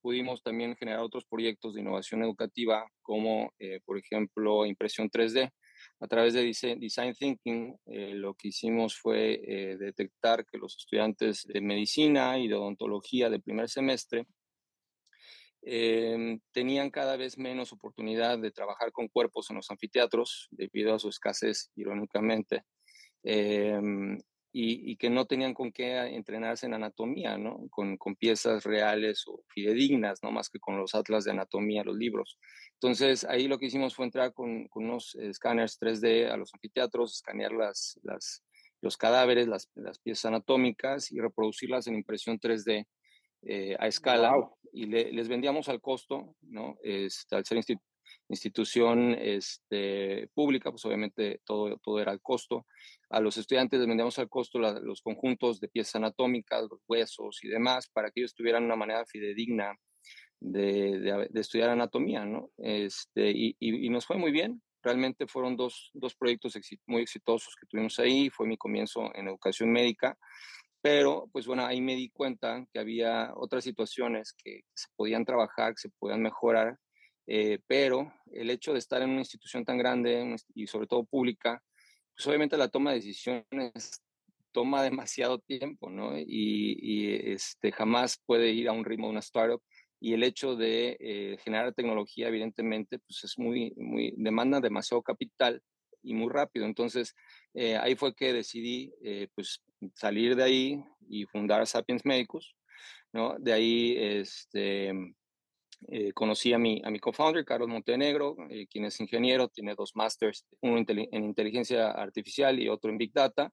pudimos 0.00 0.42
también 0.42 0.76
generar 0.76 1.00
otros 1.00 1.26
proyectos 1.26 1.74
de 1.74 1.82
innovación 1.82 2.22
educativa, 2.22 2.86
como 3.02 3.52
por 3.84 3.98
ejemplo 3.98 4.64
impresión 4.64 5.10
3D, 5.10 5.52
a 6.00 6.06
través 6.06 6.34
de 6.34 6.44
Design 6.78 7.14
Thinking, 7.14 7.76
eh, 7.86 8.12
lo 8.14 8.34
que 8.34 8.48
hicimos 8.48 8.96
fue 8.96 9.40
eh, 9.46 9.76
detectar 9.78 10.44
que 10.44 10.58
los 10.58 10.76
estudiantes 10.76 11.44
de 11.46 11.60
medicina 11.60 12.38
y 12.38 12.48
de 12.48 12.54
odontología 12.54 13.30
de 13.30 13.40
primer 13.40 13.68
semestre 13.68 14.26
em, 15.66 16.40
tenían 16.52 16.90
cada 16.90 17.16
vez 17.16 17.36
menos 17.38 17.72
oportunidad 17.72 18.38
de 18.38 18.52
trabajar 18.52 18.92
con 18.92 19.08
cuerpos 19.08 19.50
en 19.50 19.56
los 19.56 19.70
anfiteatros 19.70 20.48
debido 20.52 20.94
a 20.94 20.98
su 20.98 21.08
escasez, 21.08 21.70
irónicamente. 21.74 22.64
Em, 23.24 24.16
y, 24.58 24.96
que 24.96 25.10
no 25.10 25.26
tenían 25.26 25.52
con 25.52 25.70
qué 25.70 25.98
entrenarse 25.98 26.64
en 26.64 26.72
anatomía, 26.72 27.36
¿no? 27.36 27.68
Con, 27.68 27.98
con, 27.98 28.16
piezas 28.16 28.64
reales 28.64 29.24
o 29.26 29.44
fidedignas, 29.48 30.22
no 30.22 30.30
más 30.30 30.48
que 30.48 30.58
con 30.58 30.78
los 30.78 30.94
atlas 30.94 31.24
de 31.24 31.32
anatomía, 31.32 31.84
los 31.84 31.96
libros. 31.96 32.38
Entonces, 32.74 33.24
ahí 33.24 33.48
lo 33.48 33.58
que 33.58 33.66
hicimos 33.66 33.94
fue 33.94 34.06
entrar 34.06 34.32
con, 34.32 34.66
con 34.68 34.84
unos 34.84 35.14
escáneres 35.16 35.78
3D 35.78 36.30
a 36.30 36.38
los 36.38 36.54
anfiteatros, 36.54 37.16
escanear 37.16 37.52
las, 37.52 38.00
las, 38.02 38.42
los 38.80 38.96
cadáveres, 38.96 39.46
las, 39.46 39.68
las, 39.74 39.98
piezas 39.98 40.26
anatómicas 40.26 41.12
y 41.12 41.20
reproducirlas 41.20 41.86
en 41.86 41.96
impresión 41.96 42.38
3D 42.38 42.86
eh, 43.42 43.76
a 43.78 43.88
escala. 43.88 44.32
Y 44.72 44.86
les 44.86 45.28
vendíamos 45.28 45.68
al 45.68 45.80
costo, 45.80 46.36
¿no? 46.42 46.76
Este, 46.82 47.36
al 47.36 47.44
ser 47.44 47.58
institución 48.28 49.16
este, 49.18 50.28
pública, 50.34 50.70
pues 50.70 50.84
obviamente 50.84 51.40
todo, 51.44 51.78
todo 51.78 52.00
era 52.00 52.12
al 52.12 52.20
costo. 52.20 52.66
A 53.10 53.20
los 53.20 53.36
estudiantes 53.36 53.78
les 53.78 53.88
vendíamos 53.88 54.18
al 54.18 54.28
costo 54.28 54.58
los 54.58 55.02
conjuntos 55.02 55.60
de 55.60 55.68
piezas 55.68 55.96
anatómicas, 55.96 56.66
los 56.70 56.80
huesos 56.88 57.42
y 57.42 57.48
demás, 57.48 57.88
para 57.92 58.10
que 58.10 58.20
ellos 58.20 58.34
tuvieran 58.34 58.64
una 58.64 58.76
manera 58.76 59.04
fidedigna 59.06 59.76
de, 60.40 61.28
de, 61.30 61.40
estudiar 61.40 61.70
anatomía, 61.70 62.24
¿no? 62.24 62.50
Este, 62.58 63.30
y, 63.30 63.56
y, 63.58 63.88
nos 63.88 64.06
fue 64.06 64.16
muy 64.18 64.32
bien. 64.32 64.62
Realmente 64.82 65.26
fueron 65.26 65.56
dos, 65.56 65.90
dos 65.94 66.14
proyectos 66.14 66.56
muy 66.86 67.02
exitosos 67.02 67.56
que 67.58 67.66
tuvimos 67.66 67.98
ahí. 67.98 68.30
Fue 68.30 68.46
mi 68.46 68.56
comienzo 68.56 69.10
en 69.14 69.28
educación 69.28 69.72
médica. 69.72 70.16
Pero, 70.86 71.28
pues 71.32 71.48
bueno, 71.48 71.66
ahí 71.66 71.80
me 71.80 71.96
di 71.96 72.10
cuenta 72.10 72.64
que 72.72 72.78
había 72.78 73.32
otras 73.34 73.64
situaciones 73.64 74.32
que 74.32 74.60
se 74.72 74.86
podían 74.94 75.24
trabajar, 75.24 75.74
que 75.74 75.80
se 75.80 75.90
podían 75.98 76.22
mejorar 76.22 76.78
eh, 77.26 77.58
pero 77.66 78.12
el 78.30 78.50
hecho 78.50 78.72
de 78.72 78.78
estar 78.78 79.02
en 79.02 79.10
una 79.10 79.20
institución 79.20 79.64
tan 79.64 79.78
grande 79.78 80.36
y 80.54 80.66
sobre 80.68 80.86
todo 80.86 81.04
pública, 81.04 81.60
pues 82.14 82.26
obviamente 82.28 82.56
la 82.56 82.68
toma 82.68 82.90
de 82.90 82.98
decisiones 82.98 83.72
toma 84.52 84.82
demasiado 84.82 85.40
tiempo, 85.40 85.90
¿no? 85.90 86.16
Y, 86.16 87.32
este, 87.32 87.72
jamás 87.72 88.22
puede 88.24 88.52
ir 88.52 88.68
a 88.68 88.72
un 88.72 88.84
ritmo 88.84 89.08
de 89.08 89.10
una 89.10 89.20
startup. 89.20 89.60
Y 89.98 90.12
el 90.12 90.22
hecho 90.22 90.54
de 90.54 90.96
eh, 91.00 91.36
generar 91.42 91.74
tecnología, 91.74 92.28
evidentemente, 92.28 93.00
pues 93.00 93.24
es 93.24 93.38
muy, 93.38 93.72
muy, 93.76 94.14
demanda 94.16 94.60
demasiado 94.60 95.02
capital 95.02 95.60
y 96.06 96.14
muy 96.14 96.32
rápido. 96.32 96.66
Entonces, 96.66 97.14
eh, 97.54 97.76
ahí 97.76 97.96
fue 97.96 98.14
que 98.14 98.32
decidí, 98.32 98.92
pues, 99.34 99.62
salir 99.94 100.36
de 100.36 100.42
ahí 100.42 100.84
y 101.08 101.24
fundar 101.26 101.66
Sapiens 101.66 102.04
Médicos, 102.04 102.56
¿no? 103.12 103.36
De 103.38 103.52
ahí, 103.52 103.96
este, 103.98 104.92
eh, 105.88 106.12
conocí 106.12 106.52
a 106.52 106.58
mi, 106.58 106.80
a 106.84 106.90
mi 106.90 106.98
co-founder, 106.98 107.44
Carlos 107.44 107.68
Montenegro, 107.68 108.36
eh, 108.50 108.66
quien 108.66 108.86
es 108.86 108.98
ingeniero, 109.00 109.48
tiene 109.48 109.74
dos 109.74 109.92
másters, 109.94 110.44
uno 110.60 110.82
en 110.88 111.24
inteligencia 111.24 111.90
artificial 111.90 112.58
y 112.58 112.68
otro 112.68 112.90
en 112.90 112.98
Big 112.98 113.12
Data. 113.12 113.52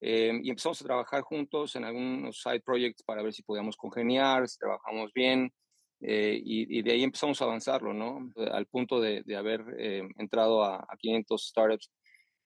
Eh, 0.00 0.38
y 0.42 0.50
empezamos 0.50 0.80
a 0.82 0.84
trabajar 0.84 1.22
juntos 1.22 1.76
en 1.76 1.84
algunos 1.84 2.40
side 2.42 2.60
projects 2.60 3.02
para 3.04 3.22
ver 3.22 3.32
si 3.32 3.42
podíamos 3.42 3.76
congeniar, 3.76 4.48
si 4.48 4.58
trabajamos 4.58 5.12
bien. 5.14 5.52
Y, 6.04 6.78
y, 6.78 6.82
de 6.82 6.92
ahí 6.92 7.04
empezamos 7.04 7.40
a 7.40 7.44
avanzarlo, 7.44 7.94
¿no? 7.94 8.32
Al 8.50 8.66
punto 8.66 9.00
de, 9.00 9.22
de 9.22 9.36
haber 9.36 9.62
entrado 10.18 10.64
a, 10.64 10.78
a, 10.78 10.96
500 10.98 11.46
startups, 11.46 11.92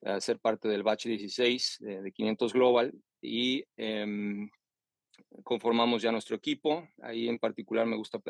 a 0.04 0.20
ser 0.20 0.38
parte 0.38 0.68
del 0.68 0.82
batch 0.82 1.06
16 1.06 1.78
de, 1.80 2.02
de 2.02 2.12
500 2.12 2.52
Global. 2.52 2.92
Y 3.22 3.64
em, 3.76 4.50
conformamos 5.42 6.02
ya 6.02 6.12
nuestro 6.12 6.36
equipo. 6.36 6.88
Ahí 7.02 7.28
en 7.28 7.38
particular 7.38 7.86
me 7.86 7.96
gusta 7.96 8.20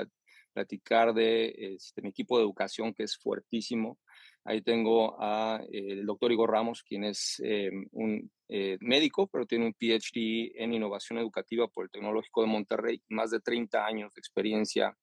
platicar 0.52 1.12
de 1.14 1.54
este, 1.74 2.02
mi 2.02 2.08
equipo 2.08 2.38
de 2.38 2.44
educación, 2.44 2.94
que 2.94 3.04
es 3.04 3.16
fuertísimo. 3.16 3.98
Ahí 4.44 4.62
tengo 4.62 5.20
al 5.20 5.66
el 5.72 6.06
doctor 6.06 6.30
Igor 6.30 6.50
Ramos, 6.50 6.82
quien 6.82 7.04
es 7.04 7.40
eh, 7.44 7.70
un 7.92 8.30
eh, 8.48 8.78
médico, 8.80 9.26
pero 9.26 9.44
tiene 9.44 9.66
un 9.66 9.74
PhD 9.74 10.52
en 10.54 10.72
innovación 10.72 11.18
educativa 11.18 11.66
por 11.68 11.84
el 11.84 11.90
Tecnológico 11.90 12.42
de 12.42 12.48
Monterrey, 12.48 13.02
más 13.08 13.30
de 13.30 13.40
30 13.40 13.84
años 13.84 14.14
de 14.14 14.20
experiencia 14.20 14.96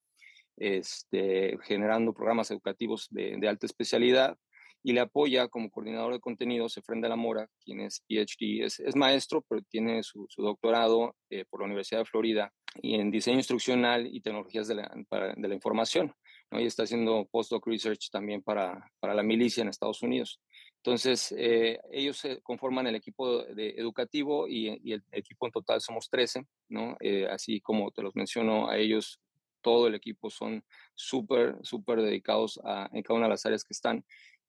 este, 0.57 1.57
generando 1.63 2.13
programas 2.13 2.51
educativos 2.51 3.07
de, 3.09 3.47
alta 3.47 3.65
especialidad 3.65 4.37
y 4.83 4.91
le 4.91 4.99
apoya 4.99 5.47
como 5.47 5.71
coordinador 5.71 6.13
de 6.13 6.19
contenidos 6.19 6.77
Efren 6.77 7.01
de 7.01 7.09
la 7.09 7.15
Mora, 7.15 7.47
quien 7.63 7.79
es 7.79 8.03
PhD, 8.07 8.65
es, 8.65 8.79
es 8.79 8.95
maestro, 8.95 9.43
pero 9.47 9.61
tiene 9.69 10.03
su, 10.03 10.27
doctorado 10.37 11.15
eh, 11.29 11.45
por 11.49 11.61
la 11.61 11.67
Universidad 11.67 12.01
de 12.01 12.05
Florida 12.05 12.53
y 12.81 12.95
en 12.95 13.09
diseño 13.09 13.37
instruccional 13.37 14.07
y 14.07 14.21
tecnologías 14.21 14.67
de 14.67 14.75
la, 14.75 15.53
información. 15.53 16.13
¿no? 16.51 16.59
Y 16.59 16.65
está 16.65 16.83
haciendo 16.83 17.25
postdoc 17.31 17.65
research 17.65 18.09
también 18.11 18.41
para, 18.41 18.91
para 18.99 19.13
la 19.13 19.23
milicia 19.23 19.61
en 19.61 19.69
Estados 19.69 20.01
Unidos. 20.01 20.41
Entonces, 20.85 21.33
eh, 21.37 21.79
ellos 21.93 22.21
conforman 22.43 22.87
el 22.87 22.95
equipo 22.95 23.47
educativo 23.47 24.49
y, 24.49 24.81
y, 24.83 24.91
el 24.91 25.03
equipo 25.13 25.45
en 25.45 25.53
total 25.53 25.79
somos 25.79 26.09
13, 26.09 26.45
¿no? 26.67 26.97
Eh, 26.99 27.25
así 27.25 27.61
como 27.61 27.89
te 27.91 28.01
los 28.01 28.13
menciono 28.17 28.67
a 28.67 28.77
ellos, 28.77 29.21
todo 29.63 29.87
el 29.87 29.95
equipo 29.95 30.29
son 30.29 30.63
súper, 30.93 31.55
súper 31.63 32.01
dedicados 32.01 32.59
a, 32.63 32.89
en 32.93 33.01
cada 33.01 33.17
una 33.17 33.25
de 33.25 33.31
las 33.31 33.45
áreas 33.45 33.63
que 33.63 33.73
están. 33.73 34.05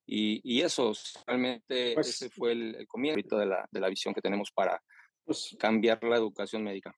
Y, 0.07 0.41
y 0.45 0.61
eso, 0.61 0.93
realmente 1.27 1.95
pues 1.95 2.09
ese 2.09 2.29
fue 2.29 2.53
el, 2.53 2.75
el 2.75 2.87
comienzo 2.87 3.39
de 3.39 3.47
la, 3.47 3.67
de 3.71 3.81
la, 3.81 3.89
visión 3.89 4.13
que 4.13 4.21
tenemos 4.21 4.51
para 4.53 4.83
pues, 5.25 5.57
cambiar 5.59 6.05
la 6.05 6.17
educación 6.17 6.63
médica. 6.63 6.95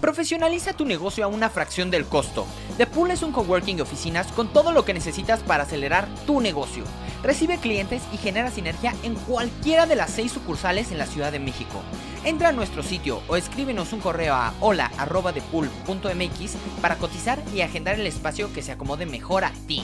Profesionaliza 0.00 0.72
tu 0.72 0.84
negocio 0.84 1.24
a 1.24 1.28
una 1.28 1.48
fracción 1.48 1.88
del 1.88 2.06
costo. 2.06 2.44
The 2.76 2.88
Pool 2.88 3.12
es 3.12 3.22
un 3.22 3.30
coworking 3.30 3.76
de 3.76 3.84
oficinas 3.84 4.32
con 4.32 4.52
todo 4.52 4.72
lo 4.72 4.84
que 4.84 4.94
necesitas 4.94 5.44
para 5.44 5.62
acelerar 5.62 6.08
tu 6.26 6.40
negocio. 6.40 6.82
Recibe 7.22 7.58
clientes 7.58 8.02
y 8.12 8.16
genera 8.16 8.50
sinergia 8.50 8.96
en 9.04 9.14
cualquiera 9.14 9.86
de 9.86 9.94
las 9.94 10.10
seis 10.10 10.32
sucursales 10.32 10.90
en 10.90 10.98
la 10.98 11.06
Ciudad 11.06 11.30
de 11.30 11.38
México. 11.38 11.80
Entra 12.24 12.50
a 12.50 12.52
nuestro 12.52 12.84
sitio 12.84 13.20
o 13.28 13.34
escríbenos 13.34 13.92
un 13.92 13.98
correo 13.98 14.34
a 14.34 14.54
hola.depool.mx 14.60 16.56
para 16.80 16.96
cotizar 16.96 17.40
y 17.52 17.62
agendar 17.62 17.98
el 17.98 18.06
espacio 18.06 18.52
que 18.54 18.62
se 18.62 18.70
acomode 18.70 19.06
mejor 19.06 19.42
a 19.42 19.50
ti. 19.66 19.82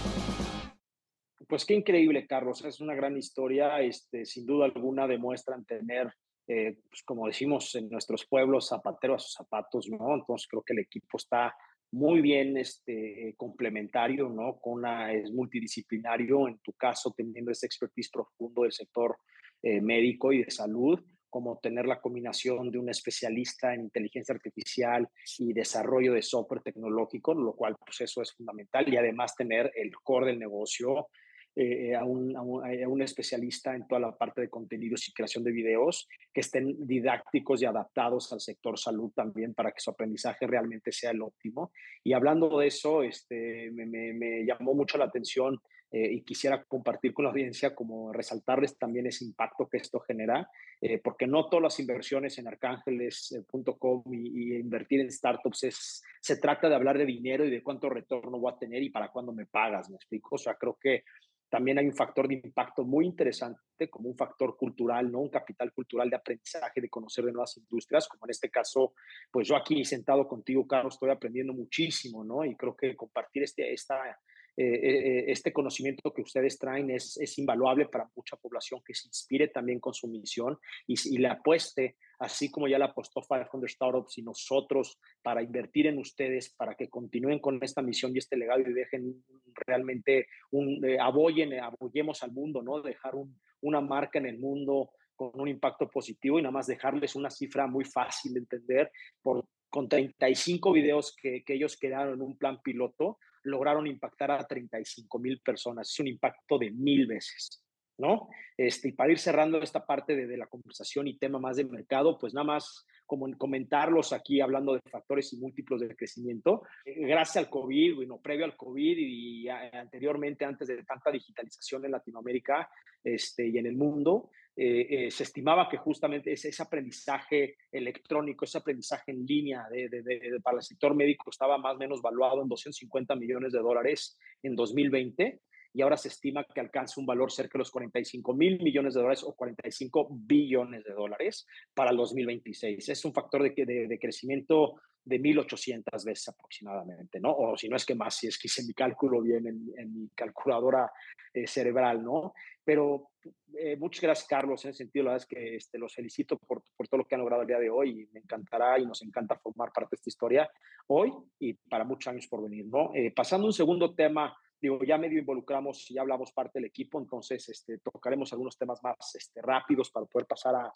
Pues 1.49 1.65
qué 1.65 1.75
increíble, 1.75 2.29
Carlos. 2.29 2.65
Es 2.65 2.81
una 2.81 2.95
gran 2.95 3.17
historia. 3.17 3.81
Este, 3.81 4.25
sin 4.25 4.47
duda 4.47 4.67
alguna 4.67 5.09
demuestran 5.09 5.65
tener 5.65 6.13
eh, 6.47 6.79
pues 6.89 7.03
como 7.03 7.27
decimos 7.27 7.75
en 7.75 7.91
nuestros 7.91 8.25
pueblos, 8.27 8.69
zapatero 8.69 9.17
a 9.17 9.19
sus 9.19 9.35
zapatos, 9.35 9.89
¿no? 9.91 10.15
Entonces 10.15 10.47
creo 10.49 10.63
que 10.63 10.73
el 10.75 10.79
equipo 10.79 11.19
está 11.19 11.55
muy 11.91 12.21
bien 12.23 12.57
este, 12.57 13.35
complementario, 13.37 14.29
¿no? 14.29 14.59
Con 14.59 14.87
es 15.11 15.31
multidisciplinario, 15.33 16.47
en 16.49 16.59
tu 16.61 16.73
caso, 16.73 17.13
teniendo 17.17 17.51
ese 17.51 17.67
expertise 17.67 18.11
profundo 18.11 18.63
del 18.63 18.73
sector 18.73 19.19
eh, 19.61 19.81
médico 19.81 20.33
y 20.33 20.45
de 20.45 20.51
salud, 20.51 21.05
como 21.29 21.59
tener 21.59 21.87
la 21.87 22.01
combinación 22.01 22.71
de 22.71 22.79
un 22.79 22.89
especialista 22.89 23.75
en 23.75 23.83
inteligencia 23.83 24.35
artificial 24.35 25.09
y 25.39 25.53
desarrollo 25.53 26.13
de 26.13 26.23
software 26.23 26.63
tecnológico, 26.63 27.35
lo 27.35 27.55
cual, 27.55 27.77
pues 27.85 28.01
eso 28.01 28.23
es 28.23 28.33
fundamental, 28.33 28.93
y 28.93 28.97
además 28.97 29.35
tener 29.37 29.71
el 29.75 29.93
core 30.03 30.27
del 30.27 30.39
negocio 30.39 31.09
eh, 31.57 31.95
a, 31.97 32.05
un, 32.05 32.37
a, 32.37 32.43
un, 32.43 33.03
especialista 33.03 33.75
en 33.75 33.87
toda 33.89 34.01
la 34.01 34.17
parte 34.17 34.43
de 34.43 34.49
contenidos 34.49 35.09
y 35.09 35.13
creación 35.13 35.43
de 35.43 35.51
videos 35.51 36.07
que 36.33 36.41
estén 36.41 36.87
didácticos 36.87 37.61
y 37.61 37.65
adaptados 37.65 38.33
al 38.33 38.41
sector 38.41 38.79
salud 38.79 39.11
también 39.13 39.55
para 39.55 39.73
que 39.73 39.81
su 39.81 39.91
aprendizaje 39.91 40.47
realmente 40.47 40.93
sea 40.93 41.11
el 41.11 41.21
óptimo. 41.21 41.73
Y 42.05 42.13
hablando 42.13 42.59
de 42.61 42.69
eso, 42.69 43.03
este, 43.03 43.73
me 43.73 44.45
llamó 44.45 44.75
mucho 44.75 44.99
la 44.99 45.07
atención 45.07 45.61
eh, 45.91 46.13
y 46.13 46.23
quisiera 46.23 46.63
compartir 46.65 47.15
con 47.15 47.25
la 47.25 47.31
audiencia, 47.31 47.75
como 47.75 48.13
resaltarles 48.13 48.77
también 48.77 49.07
ese 49.07 49.25
impacto 49.25 49.69
que 49.69 49.79
esto 49.79 50.01
genera, 50.01 50.51
eh, 50.81 50.99
porque 50.99 51.27
no 51.27 51.49
todas 51.49 51.63
las 51.63 51.81
inversiones 51.81 52.39
en 52.39 52.49
arcángeles.com 52.49 54.03
y, 54.13 54.55
y, 54.55 54.57
invertir 54.57 55.01
en 55.01 55.11
startups 55.11 55.65
es, 55.65 56.03
se 56.21 56.37
trata 56.37 56.69
de 56.69 56.75
hablar 56.75 56.99
de 56.99 57.07
dinero 57.07 57.45
y 57.45 57.51
de 57.51 57.63
cuánto 57.63 57.89
retorno 57.89 58.39
voy 58.39 58.53
a 58.53 58.59
tener 58.59 58.83
y 58.83 58.91
para 58.91 59.11
cuándo 59.11 59.33
me 59.33 59.47
pagas, 59.47 59.89
¿me 59.89 59.97
explico? 59.97 60.35
O 60.35 60.39
sea, 60.39 60.55
creo 60.55 60.79
que 60.81 61.05
también 61.49 61.79
hay 61.79 61.87
un 61.87 61.95
factor 61.95 62.29
de 62.29 62.35
impacto 62.35 62.85
muy 62.85 63.07
interesante 63.07 63.89
como 63.89 64.09
un 64.09 64.17
factor 64.17 64.57
cultural, 64.57 65.11
¿no? 65.11 65.21
Un 65.21 65.31
capital 65.31 65.73
cultural 65.73 66.11
de 66.11 66.17
aprendizaje, 66.17 66.81
de 66.81 66.91
conocer 66.91 67.25
de 67.25 67.33
nuevas 67.33 67.57
industrias, 67.57 68.07
como 68.07 68.27
en 68.27 68.31
este 68.31 68.51
caso, 68.51 68.93
pues 69.31 69.49
yo 69.49 69.57
aquí 69.57 69.85
sentado 69.85 70.29
contigo, 70.29 70.67
Carlos, 70.67 70.95
estoy 70.95 71.11
aprendiendo 71.11 71.55
muchísimo, 71.55 72.23
¿no? 72.23 72.45
Y 72.45 72.55
creo 72.55 72.77
que 72.77 72.95
compartir 72.95 73.45
este, 73.45 73.73
esta, 73.73 73.97
eh, 74.11 74.15
eh, 74.15 74.17
este 74.59 75.53
conocimiento 75.53 76.13
que 76.13 76.23
ustedes 76.23 76.59
traen 76.59 76.91
es, 76.91 77.17
es, 77.17 77.39
invaluable 77.39 77.87
para 77.87 78.11
mucha 78.17 78.37
población 78.37 78.81
que 78.85 78.95
se 78.95 79.07
inspire 79.07 79.49
también 79.49 79.79
con 79.79 79.95
su 79.95 80.09
misión 80.09 80.59
y, 80.87 80.95
y 81.15 81.19
le 81.19 81.29
apueste, 81.29 81.97
así 82.19 82.51
como 82.51 82.67
ya 82.67 82.79
le 82.79 82.85
apostó 82.85 83.21
500 83.21 83.71
Startups 83.71 84.19
y 84.19 84.23
nosotros, 84.23 84.99
para 85.23 85.43
invertir 85.43 85.87
en 85.87 85.99
ustedes, 85.99 86.55
para 86.55 86.75
que 86.75 86.89
continúen 86.89 87.39
con 87.39 87.63
esta 87.63 87.83
misión 87.83 88.15
y 88.15 88.19
este 88.19 88.37
legado 88.37 88.61
y 88.61 88.73
dejen 88.73 89.23
realmente 89.67 90.27
un, 90.51 90.85
eh, 90.85 90.99
aboyen, 90.99 91.53
aboyemos 91.61 92.23
al 92.23 92.33
mundo, 92.33 92.63
¿no? 92.63 92.83
Dejar 92.83 93.15
un, 93.15 93.39
una 93.61 93.81
marca 93.81 94.19
en 94.19 94.27
el 94.27 94.39
mundo 94.39 94.91
con 95.15 95.41
un 95.41 95.49
impacto 95.49 95.89
positivo 95.89 96.39
y 96.39 96.43
nada 96.43 96.53
más 96.53 96.67
dejarles 96.67 97.17
una 97.17 97.31
cifra 97.31 97.67
muy 97.67 97.85
fácil 97.85 98.35
de 98.35 98.41
entender 98.41 98.91
por 99.23 99.45
con 99.71 99.89
35 99.89 100.73
videos 100.73 101.15
que, 101.15 101.45
que 101.45 101.55
ellos 101.55 101.77
quedaron 101.77 102.15
en 102.15 102.23
un 102.23 102.37
plan 102.37 102.61
piloto, 102.63 103.19
lograron 103.45 103.87
impactar 103.87 104.31
a 104.31 104.47
35 104.47 105.19
mil 105.19 105.41
personas. 105.41 105.91
Es 105.91 106.01
un 106.01 106.09
impacto 106.09 106.59
de 106.59 106.71
mil 106.71 107.07
veces, 107.07 107.63
¿no? 107.99 108.29
Este, 108.57 108.89
y 108.89 108.93
para 108.93 109.13
ir 109.13 109.19
cerrando 109.19 109.59
esta 109.63 109.87
parte 109.87 110.15
de, 110.15 110.27
de, 110.27 110.37
la 110.37 110.47
conversación 110.47 111.09
y 111.09 111.19
tema 111.19 111.39
más 111.39 111.57
de 111.57 111.65
mercado, 111.65 112.19
pues 112.19 112.35
nada 112.35 112.45
más 112.45 112.87
como 113.09 113.27
comentarlos 113.39 114.13
aquí 114.13 114.41
hablando 114.43 114.75
de 114.75 114.81
factores 114.83 115.33
y 115.33 115.39
múltiplos 115.39 115.81
de 115.81 115.97
crecimiento. 115.97 116.63
Gracias 116.85 117.39
al 117.39 117.51
COVID, 117.51 117.97
bueno, 117.97 118.21
previo 118.21 118.45
al 118.45 118.55
COVID 118.55 118.99
y, 118.99 119.49
anteriormente, 119.49 120.45
antes 120.45 120.69
de 120.69 120.85
tanta 120.85 121.11
digitalización 121.11 121.87
en 121.87 121.93
Latinoamérica 121.93 122.71
este, 123.03 123.49
y 123.49 123.57
en 123.57 123.67
el 123.67 123.77
mundo, 123.77 124.31
eh, 124.55 125.07
eh, 125.07 125.11
se 125.11 125.23
estimaba 125.23 125.69
que 125.71 125.79
justamente 125.79 126.33
ese, 126.33 126.51
ese, 126.51 126.63
aprendizaje 126.63 127.57
electrónico, 127.73 128.45
ese 128.45 128.59
aprendizaje 128.59 129.13
en 129.13 129.25
línea 129.25 129.67
de, 129.71 129.89
de, 129.89 130.03
de, 130.03 130.41
para 130.43 130.59
el 130.59 130.63
sector 130.63 130.95
médico 130.95 131.31
estaba 131.31 131.57
más 131.57 131.77
o 131.77 131.79
menos 131.79 132.03
valuado 132.03 132.43
en 132.43 132.49
250 132.49 133.17
millones 133.17 133.53
de 133.53 133.61
dólares 133.61 134.19
en 134.43 134.55
2020 134.55 135.41
y 135.79 135.83
ahora 135.83 135.97
se 135.97 136.09
estima 136.09 136.43
que 136.43 136.59
alcanza 136.59 136.99
un 136.99 137.07
valor 137.07 137.31
cerca 137.31 137.53
de 137.53 137.61
los 137.61 137.71
45 137.71 138.35
mil 138.35 138.61
millones 138.61 138.95
de 138.95 139.01
dólares 139.01 139.23
o 139.23 139.33
45 139.33 140.09
billones 140.11 140.83
de 140.83 140.93
dólares 140.93 141.47
para 141.73 141.93
el 141.93 141.97
2026. 141.99 142.89
Es 142.89 143.05
un 143.05 143.15
factor 143.15 143.45
de, 143.45 143.65
de, 143.65 143.87
de 143.87 143.99
crecimiento 144.01 144.81
de 145.05 145.21
1.800 145.21 146.05
veces 146.05 146.31
aproximadamente, 146.31 147.21
¿no? 147.21 147.33
O 147.33 147.57
si 147.57 147.69
no 147.69 147.77
es 147.77 147.87
que 147.87 147.95
más, 147.95 148.17
si 148.17 148.27
es 148.27 148.37
que 148.41 148.49
hice 148.49 148.65
mi 148.65 148.75
cálculo 148.75 149.23
bien 149.23 149.47
en, 149.47 149.73
en 149.77 149.95
mi 149.95 150.09
calculadora 150.17 150.91
eh, 151.33 151.47
cerebral, 151.47 152.03
¿no? 152.03 152.33
Pero 152.65 153.11
eh, 153.57 153.77
muchas 153.77 154.03
gracias, 154.03 154.27
Carlos, 154.27 154.65
en 154.65 154.71
ese 154.71 154.79
sentido, 154.79 155.05
la 155.05 155.13
verdad 155.13 155.27
es 155.31 155.37
que 155.37 155.57
este, 155.57 155.79
los 155.79 155.95
felicito 155.95 156.37
por, 156.39 156.65
por, 156.77 156.89
todo 156.89 156.99
lo 156.99 157.07
que 157.07 157.15
han 157.15 157.21
logrado 157.21 157.43
el 157.43 157.49
día 157.49 157.61
de 157.61 157.71
hoy 157.71 158.03
y 158.03 158.07
me 158.13 158.19
encantará 158.19 158.81
y 158.81 158.85
nos 158.85 159.01
encanta 159.03 159.39
formar 159.39 159.71
parte 159.73 159.91
de 159.93 159.97
esta 159.97 160.11
historia 160.11 160.51
hoy 160.89 161.13
y 161.39 161.55
para 161.55 161.85
muchos 161.85 162.13
años 162.13 162.27
por 162.27 162.43
venir, 162.43 162.67
¿no? 162.67 162.91
Eh, 162.97 163.13
pasando 163.15 163.47
a 163.47 163.51
un 163.51 163.55
segundo 163.55 163.95
tema, 163.95 164.37
digo, 164.61 164.83
ya 164.85 164.99
medio 164.99 165.19
involucramos 165.19 165.91
y 165.91 165.95
ya 165.95 166.03
hablamos 166.03 166.33
parte 166.33 166.59
del 166.59 166.67
equipo, 166.67 166.99
entonces 166.99 167.49
este, 167.49 167.79
tocaremos 167.79 168.33
algunos 168.33 168.57
temas 168.57 168.83
más 168.83 168.97
este, 169.15 169.41
rápidos 169.43 169.91
para 169.91 170.07
poder 170.07 170.27
pasar 170.27 170.55
a, 170.55 170.73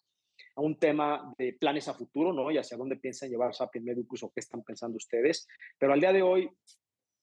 un 0.57 0.79
tema 0.79 1.35
de 1.39 1.55
planes 1.55 1.89
a 1.89 1.95
futuro, 1.95 2.33
¿no? 2.33 2.51
Y 2.51 2.59
hacia 2.59 2.77
dónde 2.77 2.97
piensan 2.97 3.31
llevar 3.31 3.55
Sapien 3.55 3.85
Medicus 3.85 4.23
o 4.23 4.31
qué 4.31 4.41
están 4.41 4.63
pensando 4.63 4.97
ustedes. 4.97 5.47
Pero 5.79 5.93
al 5.93 6.01
día 6.01 6.13
de 6.13 6.23
hoy, 6.23 6.51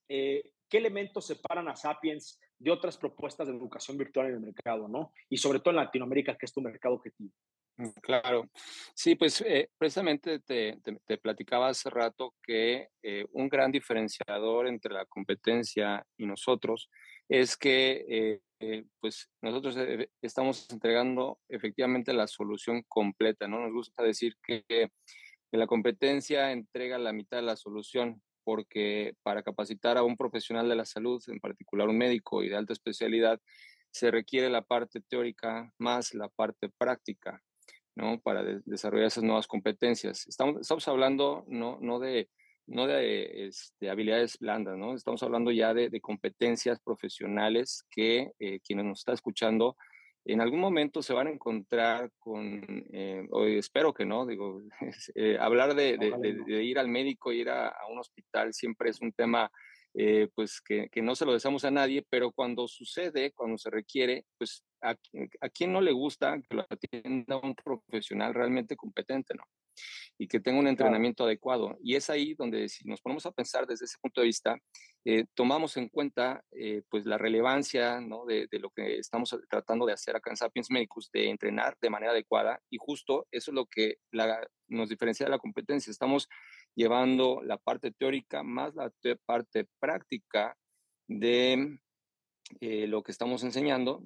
eh, 0.07 0.51
¿qué 0.67 0.77
elementos 0.77 1.27
separan 1.27 1.67
a 1.67 1.75
Sapiens 1.75 2.39
de 2.57 2.71
otras 2.71 2.97
propuestas 2.97 3.47
de 3.47 3.55
educación 3.55 3.97
virtual 3.97 4.27
en 4.27 4.33
el 4.33 4.39
mercado, 4.41 4.87
¿no? 4.87 5.13
Y 5.29 5.37
sobre 5.37 5.59
todo 5.59 5.71
en 5.71 5.77
Latinoamérica, 5.77 6.37
que 6.37 6.45
es 6.45 6.53
tu 6.53 6.61
mercado 6.61 6.95
objetivo. 6.95 7.31
Mm, 7.79 7.91
claro, 8.01 8.49
sí, 8.93 9.15
pues 9.15 9.39
eh, 9.39 9.69
precisamente 9.77 10.39
te, 10.39 10.77
platicaba 11.21 11.69
hace 11.69 11.89
rato 11.89 12.35
que 12.43 12.89
eh, 13.01 13.25
un 13.31 13.47
gran 13.47 13.71
diferenciador 13.71 14.67
entre 14.67 14.93
la 14.93 15.05
competencia 15.05 16.05
y 16.17 16.25
nosotros 16.25 16.89
es 17.29 17.55
que 17.55 18.05
eh, 18.09 18.41
eh, 18.59 18.83
pues 18.99 19.29
nosotros 19.41 19.77
estamos 20.21 20.69
entregando 20.69 21.39
efectivamente 21.47 22.11
la 22.11 22.27
solución 22.27 22.83
completa, 22.85 23.47
¿no? 23.47 23.61
Nos 23.61 23.71
gusta 23.71 24.03
decir 24.03 24.35
que, 24.43 24.65
que, 24.67 24.89
la 25.53 25.65
competencia 25.65 26.51
entrega 26.51 26.97
la 26.97 27.13
mitad 27.13 27.37
de 27.37 27.43
la 27.43 27.55
solución, 27.55 28.21
porque 28.43 29.13
para 29.23 29.41
capacitar 29.41 29.97
a 29.97 30.03
un 30.03 30.17
profesional 30.17 30.67
de 30.67 30.75
la 30.75 30.85
salud, 30.85 31.23
en 31.27 31.39
particular 31.39 31.87
un 31.87 31.97
médico 31.97 32.43
y 32.43 32.49
de 32.49 32.57
alta 32.57 32.73
especialidad, 32.73 33.39
se 33.91 34.11
requiere 34.11 34.49
la 34.49 34.63
parte 34.63 35.01
teórica 35.01 35.73
más 35.77 36.13
la 36.13 36.29
parte 36.29 36.69
práctica, 36.77 37.41
¿no? 37.99 38.19
Para 38.19 38.43
de 38.43 38.61
desarrollar 38.65 39.07
esas 39.07 39.23
nuevas 39.23 39.47
competencias. 39.47 40.27
Estamos, 40.27 40.61
estamos 40.61 40.87
hablando 40.87 41.45
no, 41.47 41.77
no 41.81 41.99
de 41.99 42.29
no 42.67 42.85
de 42.85 43.47
este, 43.47 43.89
habilidades 43.89 44.37
blandas, 44.37 44.77
¿no? 44.77 44.93
Estamos 44.93 45.23
hablando 45.23 45.49
ya 45.49 45.73
de, 45.73 45.89
de 45.89 46.01
competencias 46.01 46.79
profesionales 46.79 47.83
que 47.89 48.31
eh, 48.37 48.59
quienes 48.59 48.85
nos 48.85 48.99
están 48.99 49.15
escuchando 49.15 49.75
en 50.25 50.41
algún 50.41 50.59
momento 50.59 51.01
se 51.01 51.13
van 51.13 51.27
a 51.27 51.31
encontrar 51.31 52.11
con, 52.19 52.61
eh, 52.93 53.27
hoy 53.31 53.57
espero 53.57 53.93
que 53.93 54.05
no, 54.05 54.25
digo, 54.25 54.61
eh, 55.15 55.37
hablar 55.39 55.73
de, 55.75 55.97
de, 55.97 56.43
de, 56.45 56.63
ir 56.63 56.77
al 56.77 56.87
médico, 56.87 57.31
ir 57.31 57.49
a, 57.49 57.69
a, 57.69 57.87
un 57.87 57.99
hospital 57.99 58.53
siempre 58.53 58.89
es 58.89 59.01
un 59.01 59.11
tema 59.11 59.51
eh, 59.93 60.27
pues 60.35 60.61
que, 60.61 60.89
que, 60.89 61.01
no 61.01 61.15
se 61.15 61.25
lo 61.25 61.33
deseamos 61.33 61.65
a 61.65 61.71
nadie, 61.71 62.05
pero 62.09 62.31
cuando 62.31 62.67
sucede, 62.67 63.31
cuando 63.31 63.57
se 63.57 63.69
requiere, 63.69 64.25
pues 64.37 64.63
a, 64.81 64.95
a 65.41 65.49
quién 65.49 65.73
no 65.73 65.81
le 65.81 65.91
gusta 65.91 66.39
que 66.47 66.55
lo 66.55 66.65
atienda 66.69 67.37
un 67.37 67.55
profesional 67.55 68.33
realmente 68.33 68.75
competente, 68.75 69.33
¿no? 69.35 69.43
y 70.17 70.27
que 70.27 70.39
tenga 70.39 70.59
un 70.59 70.67
entrenamiento 70.67 71.23
claro. 71.23 71.29
adecuado. 71.29 71.77
Y 71.81 71.95
es 71.95 72.09
ahí 72.09 72.33
donde 72.33 72.67
si 72.69 72.87
nos 72.87 73.01
ponemos 73.01 73.25
a 73.25 73.31
pensar 73.31 73.65
desde 73.65 73.85
ese 73.85 73.97
punto 74.01 74.21
de 74.21 74.27
vista, 74.27 74.57
eh, 75.05 75.25
tomamos 75.33 75.77
en 75.77 75.87
cuenta 75.89 76.43
eh, 76.51 76.81
pues 76.89 77.05
la 77.05 77.17
relevancia 77.17 78.01
¿no? 78.01 78.25
de, 78.25 78.47
de, 78.51 78.59
lo 78.59 78.69
que 78.69 78.97
estamos 78.97 79.35
tratando 79.49 79.85
de 79.85 79.93
hacer 79.93 80.15
acá 80.15 80.29
en 80.29 80.37
Sapiens 80.37 80.69
Medicus, 80.69 81.09
de 81.11 81.29
entrenar 81.29 81.77
de 81.81 81.89
manera 81.89 82.11
adecuada 82.11 82.59
y 82.69 82.77
justo 82.79 83.27
eso 83.31 83.51
es 83.51 83.55
lo 83.55 83.65
que 83.65 83.97
la, 84.11 84.45
nos 84.67 84.89
diferencia 84.89 85.25
de 85.25 85.31
la 85.31 85.39
competencia. 85.39 85.91
Estamos 85.91 86.27
llevando 86.79 87.41
la 87.43 87.57
parte 87.57 87.91
teórica 87.91 88.41
más 88.41 88.73
la 88.73 88.89
parte 89.25 89.67
práctica 89.81 90.55
de 91.09 91.77
eh, 92.61 92.87
lo 92.87 93.03
que 93.03 93.11
estamos 93.11 93.43
enseñando. 93.43 94.01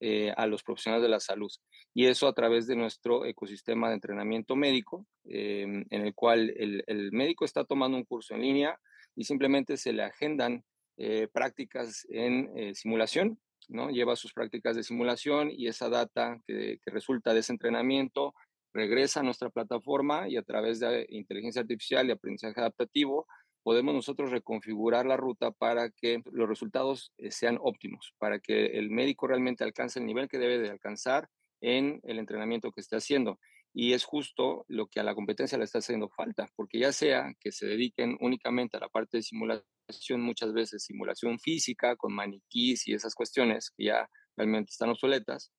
Eh, 0.00 0.32
a 0.36 0.46
los 0.46 0.62
profesionales 0.62 1.02
de 1.02 1.08
la 1.08 1.20
salud. 1.20 1.50
Y 1.94 2.06
eso 2.06 2.26
a 2.26 2.34
través 2.34 2.66
de 2.66 2.76
nuestro 2.76 3.24
ecosistema 3.24 3.88
de 3.88 3.94
entrenamiento 3.94 4.56
médico, 4.56 5.06
eh, 5.24 5.62
en 5.62 6.02
el 6.06 6.14
cual 6.14 6.52
el, 6.56 7.12
médico 7.12 7.44
está 7.44 7.64
tomando 7.64 7.96
un 7.96 8.04
curso 8.04 8.34
en 8.34 8.42
línea 8.42 8.78
y 9.14 9.24
simplemente 9.24 9.76
se 9.76 9.92
le 9.92 10.02
agendan 10.02 10.64
eh, 10.96 11.28
prácticas 11.32 12.06
en 12.10 12.74
simulación, 12.74 13.38
¿no? 13.68 13.90
lleva 13.90 14.16
sus 14.16 14.32
prácticas 14.32 14.74
de 14.76 14.82
simulación 14.82 15.50
y 15.50 15.68
esa 15.68 15.88
data 15.88 16.40
que 16.46 16.78
resulta 16.86 17.32
de 17.32 17.40
ese 17.40 17.52
entrenamiento 17.52 18.34
regresa 18.72 19.20
a 19.20 19.22
nuestra 19.22 19.50
plataforma 19.50 20.28
y 20.28 20.36
a 20.36 20.42
través 20.42 20.80
de 20.80 21.06
inteligencia 21.10 21.62
artificial 21.62 22.08
y 22.08 22.12
aprendizaje 22.12 22.60
adaptativo 22.60 23.26
podemos 23.62 23.94
nosotros 23.94 24.30
reconfigurar 24.30 25.06
la 25.06 25.16
ruta 25.16 25.50
para 25.52 25.90
que 25.90 26.22
los 26.32 26.48
resultados 26.48 27.12
eh, 27.18 27.30
sean 27.30 27.58
óptimos, 27.60 28.14
para 28.18 28.38
que 28.40 28.78
el 28.78 28.90
médico 28.90 29.26
realmente 29.26 29.64
alcance 29.64 30.00
el 30.00 30.06
nivel 30.06 30.28
que 30.28 30.38
debe 30.38 30.58
de 30.58 30.70
alcanzar 30.70 31.28
en 31.60 32.00
el 32.02 32.18
entrenamiento 32.18 32.72
que 32.72 32.80
esté 32.80 32.96
haciendo. 32.96 33.38
Y 33.74 33.94
es 33.94 34.04
justo 34.04 34.64
lo 34.68 34.86
que 34.86 35.00
a 35.00 35.02
la 35.02 35.14
competencia 35.14 35.56
le 35.56 35.64
está 35.64 35.78
haciendo 35.78 36.08
falta, 36.10 36.50
porque 36.56 36.78
ya 36.78 36.92
sea 36.92 37.32
que 37.40 37.52
se 37.52 37.66
dediquen 37.66 38.18
únicamente 38.20 38.76
a 38.76 38.80
la 38.80 38.88
parte 38.88 39.18
de 39.18 39.22
simulación, 39.22 40.20
muchas 40.20 40.52
veces 40.52 40.84
simulación 40.84 41.38
física 41.38 41.96
con 41.96 42.12
maniquís 42.12 42.86
y 42.88 42.94
esas 42.94 43.14
cuestiones 43.14 43.70
que 43.70 43.84
ya 43.86 44.10
realmente 44.36 44.70
están 44.70 44.90
obsoletas, 44.90 45.52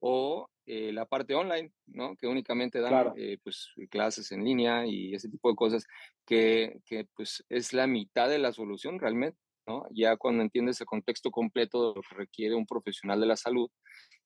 o 0.00 0.48
eh, 0.66 0.92
la 0.92 1.06
parte 1.06 1.34
online, 1.34 1.72
¿no? 1.86 2.16
Que 2.16 2.26
únicamente 2.26 2.80
dan 2.80 2.90
claro. 2.90 3.14
eh, 3.16 3.38
pues, 3.42 3.72
clases 3.90 4.30
en 4.32 4.44
línea 4.44 4.86
y 4.86 5.14
ese 5.14 5.28
tipo 5.28 5.50
de 5.50 5.56
cosas, 5.56 5.86
que, 6.26 6.80
que, 6.84 7.06
pues 7.14 7.44
es 7.48 7.72
la 7.72 7.86
mitad 7.86 8.28
de 8.28 8.38
la 8.38 8.52
solución 8.52 8.98
realmente, 8.98 9.38
¿no? 9.66 9.86
Ya 9.90 10.16
cuando 10.16 10.42
entiendes 10.42 10.80
el 10.80 10.86
contexto 10.86 11.30
completo 11.30 11.90
de 11.90 11.96
lo 11.96 12.02
que 12.02 12.14
requiere 12.16 12.54
un 12.54 12.66
profesional 12.66 13.20
de 13.20 13.26
la 13.26 13.36
salud 13.36 13.70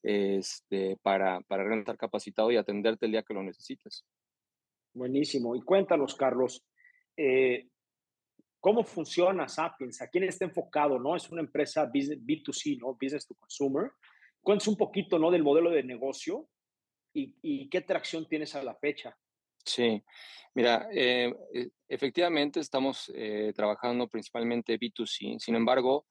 este, 0.02 0.96
para, 1.02 1.40
para 1.42 1.78
estar 1.78 1.96
capacitado 1.96 2.50
y 2.50 2.56
atenderte 2.56 3.06
el 3.06 3.12
día 3.12 3.22
que 3.22 3.34
lo 3.34 3.42
necesites. 3.42 4.04
Buenísimo. 4.92 5.56
Y 5.56 5.62
cuéntanos, 5.62 6.14
Carlos, 6.14 6.64
eh, 7.16 7.68
¿Cómo 8.64 8.82
funciona 8.82 9.46
Sapiens? 9.46 10.00
¿A 10.00 10.08
quién 10.08 10.24
está 10.24 10.46
enfocado? 10.46 10.98
¿no? 10.98 11.14
Es 11.14 11.28
una 11.28 11.42
empresa 11.42 11.86
B2C, 11.86 12.78
¿no? 12.78 12.94
Business 12.94 13.26
to 13.26 13.34
Consumer. 13.34 13.90
Cuéntanos 14.44 14.68
un 14.68 14.76
poquito 14.76 15.18
¿no? 15.18 15.30
del 15.32 15.42
modelo 15.42 15.70
de 15.70 15.82
negocio 15.82 16.48
y, 17.12 17.34
y 17.42 17.68
qué 17.68 17.80
tracción 17.80 18.28
tienes 18.28 18.54
a 18.54 18.62
la 18.62 18.76
fecha. 18.76 19.16
Sí, 19.64 20.02
mira, 20.54 20.86
eh, 20.92 21.34
e, 21.52 21.70
efectivamente 21.88 22.60
estamos 22.60 23.10
eh, 23.14 23.52
trabajando 23.56 24.06
principalmente 24.06 24.78
B2C. 24.78 25.40
Sin 25.40 25.56
embargo, 25.56 26.06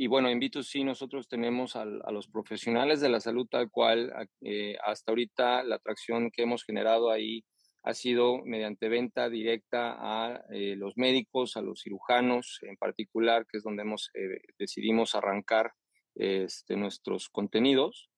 y 0.00 0.06
bueno, 0.06 0.28
en 0.28 0.40
B2C 0.40 0.84
nosotros 0.84 1.26
tenemos 1.26 1.74
a 1.74 1.84
los 1.84 2.28
profesionales 2.28 3.00
de 3.00 3.08
la 3.08 3.18
salud 3.18 3.48
tal 3.50 3.68
cual. 3.68 4.12
Eh, 4.42 4.76
hasta 4.84 5.10
ahorita 5.10 5.64
la 5.64 5.74
atracción 5.74 6.30
que 6.30 6.42
hemos 6.42 6.62
generado 6.62 7.10
ahí 7.10 7.44
ha 7.82 7.94
sido 7.94 8.38
mediante 8.44 8.88
venta 8.88 9.28
directa 9.28 9.96
a 9.98 10.44
eh, 10.52 10.76
los 10.76 10.96
médicos, 10.96 11.56
a 11.56 11.62
los 11.62 11.80
cirujanos 11.82 12.60
en 12.62 12.76
particular, 12.76 13.44
que 13.46 13.56
es 13.58 13.64
donde 13.64 13.82
hemos, 13.82 14.10
eh, 14.14 14.40
decidimos 14.56 15.16
arrancar 15.16 15.72
este, 16.18 16.76
nuestros 16.76 17.28
contenidos. 17.28 18.10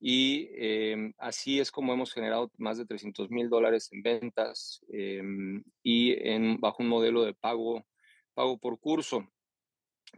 Y 0.00 0.48
em, 0.54 1.12
así 1.18 1.60
es 1.60 1.70
como 1.70 1.92
hemos 1.92 2.12
generado 2.14 2.50
más 2.56 2.78
de 2.78 2.86
300 2.86 3.30
mil 3.30 3.50
dólares 3.50 3.90
en 3.92 4.02
ventas 4.02 4.80
em, 4.88 5.62
y 5.82 6.12
en, 6.26 6.58
bajo 6.58 6.82
un 6.82 6.88
modelo 6.88 7.22
de 7.22 7.34
pago, 7.34 7.84
pago 8.32 8.58
por 8.58 8.80
curso. 8.80 9.28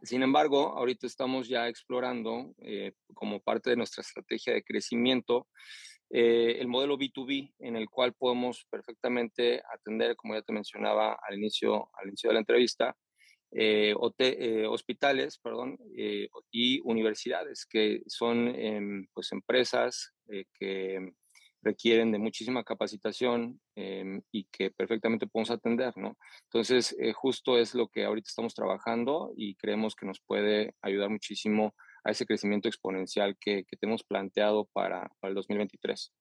Sin 0.04 0.22
embargo, 0.22 0.78
ahorita 0.78 1.06
estamos 1.06 1.48
ya 1.48 1.68
explorando 1.68 2.54
eh, 2.58 2.92
como 3.14 3.40
parte 3.40 3.70
de 3.70 3.76
nuestra 3.76 4.02
estrategia 4.02 4.54
de 4.54 4.62
crecimiento 4.62 5.48
eh, 6.14 6.60
el 6.60 6.68
modelo 6.68 6.98
B2B 6.98 7.54
en 7.60 7.74
el 7.74 7.88
cual 7.88 8.12
podemos 8.12 8.66
perfectamente 8.70 9.62
atender, 9.72 10.14
como 10.14 10.34
ya 10.34 10.42
te 10.42 10.52
mencionaba 10.52 11.18
al 11.26 11.38
inicio, 11.38 11.88
al 11.94 12.08
inicio 12.08 12.28
de 12.28 12.34
la 12.34 12.40
entrevista, 12.40 12.94
eh, 13.52 13.94
eh 14.18 14.66
hospitales 14.66 15.38
perdón, 15.38 15.78
y 16.50 16.80
universidades, 16.80 17.66
que 17.66 18.02
son 18.06 18.48
em, 18.48 19.06
pues, 19.12 19.32
empresas 19.32 20.14
que 20.58 21.12
requieren 21.64 22.10
de 22.10 22.18
muchísima 22.18 22.64
capacitación 22.64 23.60
em, 23.76 24.20
y 24.32 24.44
que 24.50 24.70
perfectamente 24.70 25.26
podemos 25.28 25.50
atender, 25.50 25.96
¿no? 25.96 26.16
Entonces, 26.44 26.96
justo 27.14 27.58
es 27.58 27.74
lo 27.74 27.88
que 27.88 28.04
ahorita 28.04 28.28
estamos 28.28 28.54
trabajando 28.54 29.32
y 29.36 29.54
creemos 29.54 29.94
que 29.94 30.06
nos 30.06 30.20
puede 30.20 30.74
ayudar 30.82 31.10
muchísimo 31.10 31.74
a 32.04 32.10
ese 32.10 32.26
crecimiento 32.26 32.68
exponencial 32.68 33.36
que, 33.38 33.64
tenemos 33.80 34.02
planteado 34.04 34.68
para, 34.72 35.10
el 35.22 35.34
2023. 35.34 36.12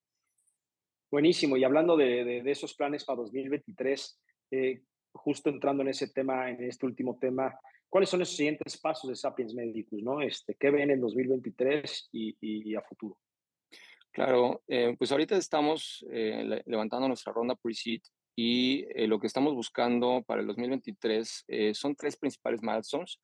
Buenísimo. 1.11 1.57
Y 1.57 1.63
hablando 1.63 1.97
de, 1.97 2.23
de, 2.23 2.51
esos 2.51 2.73
planes 2.73 3.03
para 3.03 3.17
2023, 3.17 4.19
eh, 4.51 4.81
justo 5.13 5.49
entrando 5.49 5.83
en 5.83 5.89
ese 5.89 6.07
tema, 6.07 6.49
en 6.49 6.63
este 6.63 6.85
último 6.85 7.17
tema, 7.19 7.57
¿cuáles 7.89 8.09
son 8.09 8.19
los 8.19 8.35
siguientes 8.35 8.77
pasos 8.77 9.09
de 9.09 9.15
Sapiens 9.15 9.53
Medicus? 9.53 10.01
¿no? 10.01 10.21
Este, 10.21 10.55
¿Qué 10.55 10.69
ven 10.69 10.91
en 10.91 11.01
2023 11.01 12.09
y, 12.11 12.35
y 12.41 12.75
a 12.75 12.81
futuro? 12.81 13.17
Claro, 14.11 14.61
eh, 14.67 14.93
pues 14.97 15.11
ahorita 15.11 15.37
estamos 15.37 16.05
eh, 16.11 16.61
levantando 16.65 17.07
nuestra 17.07 17.31
ronda 17.31 17.55
pre-seed 17.55 18.01
y 18.35 18.85
eh, 18.89 19.07
lo 19.07 19.19
que 19.19 19.27
estamos 19.27 19.53
buscando 19.53 20.21
para 20.25 20.41
el 20.41 20.47
2023 20.47 21.45
eh, 21.47 21.73
son 21.73 21.95
tres 21.95 22.17
principales 22.17 22.61
milestones. 22.61 23.21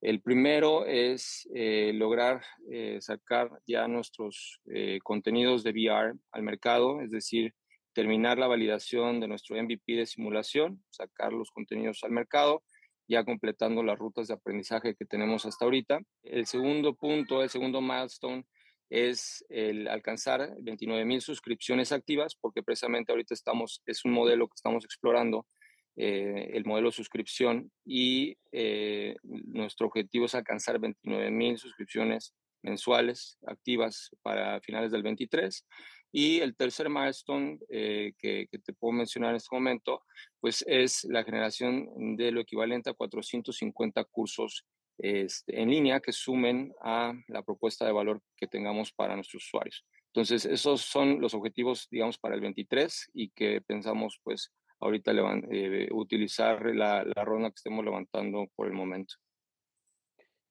El 0.00 0.20
primero 0.20 0.86
es 0.86 1.48
eh, 1.52 1.90
lograr 1.92 2.42
eh, 2.70 2.98
sacar 3.00 3.50
ya 3.66 3.88
nuestros 3.88 4.60
contenidos 5.02 5.64
de 5.64 5.70
VR 5.70 6.14
al 6.30 6.42
mercado, 6.42 7.00
es 7.00 7.10
decir, 7.10 7.52
terminar 7.98 8.38
la 8.38 8.46
validación 8.46 9.18
de 9.18 9.26
nuestro 9.26 9.60
MVP 9.60 9.94
de 9.94 10.06
simulación, 10.06 10.84
sacar 10.88 11.32
los 11.32 11.50
contenidos 11.50 12.04
al 12.04 12.12
mercado, 12.12 12.62
ya 13.08 13.24
completando 13.24 13.82
las 13.82 13.98
rutas 13.98 14.28
de 14.28 14.34
aprendizaje 14.34 14.94
que 14.94 15.04
tenemos 15.04 15.44
hasta 15.46 15.64
ahorita. 15.64 15.98
El 16.22 16.46
segundo 16.46 16.94
punto, 16.94 17.42
el 17.42 17.50
segundo 17.50 17.80
milestone, 17.80 18.44
es 18.88 19.44
el 19.48 19.88
alcanzar 19.88 20.48
29 20.60 21.04
mil 21.06 21.20
suscripciones 21.20 21.90
activas, 21.90 22.36
porque 22.40 22.62
precisamente 22.62 23.10
ahorita 23.10 23.34
estamos, 23.34 23.82
es 23.84 24.04
un 24.04 24.12
modelo 24.12 24.46
que 24.46 24.54
estamos 24.54 24.84
explorando 24.84 25.48
eh, 25.96 26.50
el 26.52 26.64
modelo 26.66 26.90
de 26.90 26.92
suscripción 26.92 27.72
y 27.84 28.36
eh, 28.52 29.16
nuestro 29.24 29.88
objetivo 29.88 30.26
es 30.26 30.36
alcanzar 30.36 30.78
29 30.78 31.32
mil 31.32 31.58
suscripciones 31.58 32.32
mensuales 32.62 33.38
activas 33.44 34.10
para 34.22 34.60
finales 34.60 34.92
del 34.92 35.02
23. 35.02 35.66
Y 36.10 36.40
el 36.40 36.56
tercer 36.56 36.88
milestone 36.88 37.58
eh, 37.68 38.12
que, 38.18 38.48
te 38.48 38.72
puedo 38.72 38.92
mencionar 38.92 39.30
en 39.30 39.36
este 39.36 39.54
momento, 39.54 40.02
pues 40.40 40.64
es 40.66 41.04
la 41.04 41.22
generación 41.22 42.16
de 42.16 42.32
lo 42.32 42.40
equivalente 42.40 42.90
a 42.90 42.94
450 42.94 44.04
cursos 44.04 44.64
este, 44.98 45.60
en 45.60 45.70
línea 45.70 46.00
que 46.00 46.12
sumen 46.12 46.74
a 46.82 47.12
la 47.28 47.42
propuesta 47.42 47.84
de 47.84 47.92
valor 47.92 48.22
que 48.36 48.46
tengamos 48.46 48.92
para 48.92 49.14
nuestros 49.14 49.44
usuarios. 49.44 49.84
Entonces, 50.06 50.46
esos 50.46 50.80
son 50.80 51.20
los 51.20 51.34
objetivos, 51.34 51.86
digamos, 51.90 52.18
para 52.18 52.34
el 52.34 52.40
23 52.40 53.10
y 53.14 53.30
que 53.30 53.60
pensamos, 53.60 54.18
pues, 54.24 54.52
ahorita 54.80 55.12
eh, 55.50 55.88
utilizar 55.92 56.74
la, 56.74 57.04
la 57.04 57.24
ronda 57.24 57.50
que 57.50 57.56
estemos 57.56 57.84
levantando 57.84 58.46
por 58.56 58.66
el 58.66 58.72
momento. 58.72 59.14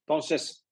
Entonces, 0.05 0.65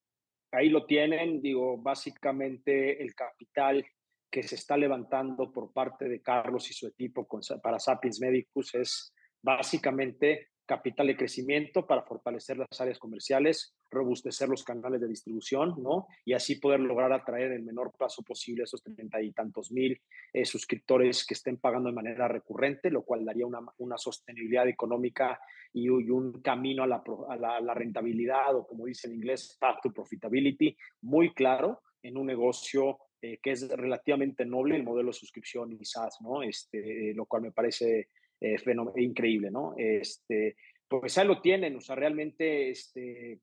ahí 0.51 0.69
lo 0.69 0.85
tienen, 0.85 1.41
digo, 1.41 1.77
básicamente 1.77 3.01
el 3.01 3.13
capital 3.13 3.85
que 4.29 4.43
se 4.43 4.55
está 4.55 4.77
levantando 4.77 5.51
por 5.51 5.71
parte 5.71 6.09
de 6.09 6.21
Carlos 6.21 6.69
y 6.69 6.73
su 6.73 6.87
equipo 6.87 7.27
para 7.61 7.79
Sapiens 7.79 8.19
Medicus 8.19 8.75
es 8.75 9.13
básicamente 9.41 10.49
capital 10.65 11.07
de 11.07 11.15
crecimiento 11.15 11.85
para 11.85 12.01
fortalecer 12.01 12.57
las 12.57 12.81
áreas 12.81 12.97
comerciales, 12.97 13.75
robustecer 13.91 14.49
los 14.49 14.63
canales 14.63 14.99
de 14.99 15.07
distribución, 15.07 15.75
¿no? 15.81 16.07
Y 16.25 16.33
así 16.33 16.55
poder 16.55 16.79
lograr 16.79 17.13
atraer 17.13 17.51
en 17.51 17.57
el 17.59 17.63
menor 17.63 17.91
plazo 17.95 18.23
posible 18.23 18.63
esos 18.63 18.81
treinta 18.81 19.21
y 19.21 19.31
tantos 19.31 19.71
mil 19.71 20.01
eh, 20.33 20.45
suscriptores 20.45 21.25
que 21.25 21.35
estén 21.35 21.57
pagando 21.57 21.89
de 21.89 21.95
manera 21.95 22.27
recurrente, 22.27 22.89
lo 22.89 23.03
cual 23.03 23.23
daría 23.23 23.45
una, 23.45 23.59
una 23.77 23.97
sostenibilidad 23.97 24.67
económica 24.67 25.39
y, 25.71 25.89
un 25.89 26.41
camino 26.41 26.83
a 26.83 26.87
la, 26.87 27.03
a, 27.29 27.61
la, 27.61 27.73
rentabilidad 27.73 28.55
o 28.55 28.65
como 28.65 28.85
dice 28.85 29.07
en 29.07 29.15
inglés, 29.15 29.57
path 29.59 29.81
to 29.83 29.91
profitability, 29.91 30.75
muy 31.01 31.33
claro 31.33 31.81
en 32.01 32.17
un 32.17 32.27
negocio 32.27 32.97
eh, 33.25 33.39
que 33.41 33.51
es 33.51 33.67
relativamente 33.67 34.45
noble, 34.45 34.75
el 34.75 34.83
modelo 34.83 35.07
de 35.07 35.13
suscripción 35.13 35.73
y 35.73 35.83
SaaS, 35.83 36.21
¿no? 36.21 36.43
Este, 36.43 37.11
lo 37.15 37.25
cual 37.25 37.41
me 37.41 37.51
parece 37.51 38.09
eh, 38.39 38.55
increíble, 38.97 39.49
¿no? 39.49 39.73
Este, 39.77 40.55
pues 40.87 41.17
ahí 41.17 41.25
lo 41.25 41.41
tienen, 41.41 41.75
o 41.75 41.81
sea, 41.81 41.95
realmente, 41.95 42.69
este, 42.69 43.39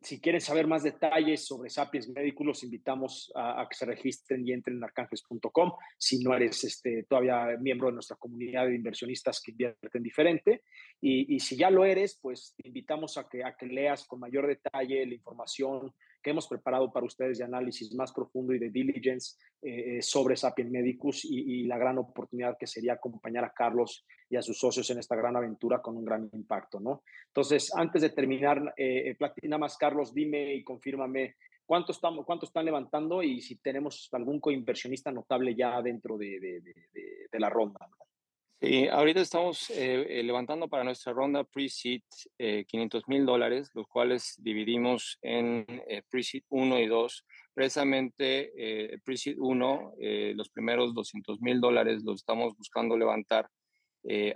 si 0.00 0.20
quieren 0.20 0.40
saber 0.40 0.66
más 0.66 0.82
detalles 0.82 1.46
sobre 1.46 1.70
Sapiens 1.70 2.08
Medicus, 2.08 2.44
los 2.44 2.64
invitamos 2.64 3.32
a, 3.36 3.64
que 3.70 3.76
se 3.76 3.86
registren 3.86 4.46
y 4.46 4.52
entren 4.52 4.78
en 4.78 4.84
arcángeles.com. 4.84 5.72
Si 5.96 6.18
no 6.24 6.34
eres 6.34 6.64
este, 6.64 7.04
todavía 7.04 7.56
miembro 7.60 7.88
de 7.88 7.94
nuestra 7.94 8.16
comunidad 8.16 8.66
de 8.66 8.74
inversionistas 8.74 9.40
que 9.40 9.52
invierten 9.52 10.02
diferente. 10.02 10.62
Y, 11.00 11.38
si 11.38 11.56
ya 11.56 11.70
lo 11.70 11.84
eres, 11.84 12.18
pues 12.20 12.54
invitamos 12.64 13.16
a 13.16 13.28
que, 13.28 13.44
a 13.44 13.54
que 13.56 13.66
leas 13.66 14.06
con 14.06 14.18
mayor 14.18 14.48
detalle 14.48 15.06
la 15.06 15.14
información 15.14 15.94
que 16.24 16.30
hemos 16.30 16.48
preparado 16.48 16.90
para 16.90 17.04
ustedes 17.04 17.38
de 17.38 17.44
análisis 17.44 17.94
más 17.94 18.10
profundo 18.12 18.54
y 18.54 18.58
de 18.58 18.70
diligence 18.70 19.36
eh, 19.60 20.00
sobre 20.00 20.36
Sapien 20.36 20.72
Medicus 20.72 21.24
y, 21.24 21.64
la 21.64 21.76
gran 21.76 21.98
oportunidad 21.98 22.56
que 22.58 22.66
sería 22.66 22.94
acompañar 22.94 23.44
a 23.44 23.52
Carlos 23.52 24.06
y 24.30 24.36
a 24.36 24.42
sus 24.42 24.58
socios 24.58 24.88
en 24.90 24.98
esta 24.98 25.14
gran 25.14 25.36
aventura 25.36 25.82
con 25.82 25.96
un 25.96 26.04
gran 26.04 26.28
impacto, 26.32 26.80
¿no? 26.80 27.02
Entonces, 27.26 27.70
antes 27.76 28.00
de 28.02 28.10
terminar, 28.10 28.74
eh, 28.76 29.16
nada 29.42 29.58
más, 29.58 29.76
Carlos, 29.76 30.14
dime 30.14 30.54
y 30.54 30.64
confírmame 30.64 31.36
cuánto, 31.66 31.92
estamos, 31.92 32.24
cuánto 32.24 32.46
están 32.46 32.64
levantando 32.64 33.22
y 33.22 33.42
si 33.42 33.56
tenemos 33.56 34.08
algún 34.12 34.40
coinversionista 34.40 35.12
notable 35.12 35.54
ya 35.54 35.82
dentro 35.82 36.16
de, 36.16 36.40
de, 36.40 37.28
de 37.30 37.40
la 37.40 37.50
ronda. 37.50 37.86
¿no? 37.86 38.13
Sí, 38.60 38.86
ahorita 38.88 39.20
estamos 39.20 39.68
eh, 39.70 40.06
eh, 40.08 40.22
levantando 40.22 40.68
para 40.68 40.84
nuestra 40.84 41.12
ronda 41.12 41.44
pre-seed 41.44 42.02
500 42.38 43.02
eh, 43.02 43.04
mil 43.08 43.26
dólares, 43.26 43.70
los 43.74 43.86
cuales 43.88 44.34
dividimos 44.38 45.18
en 45.22 45.66
pre-seed 46.08 46.44
1 46.48 46.80
y 46.80 46.86
2. 46.86 47.26
Precisamente 47.52 49.00
pre-seed 49.04 49.36
1, 49.38 49.94
los 50.34 50.48
primeros 50.50 50.94
200 50.94 51.40
mil 51.40 51.60
dólares 51.60 52.02
los 52.04 52.16
estamos 52.16 52.56
buscando 52.56 52.96
levantar 52.96 53.48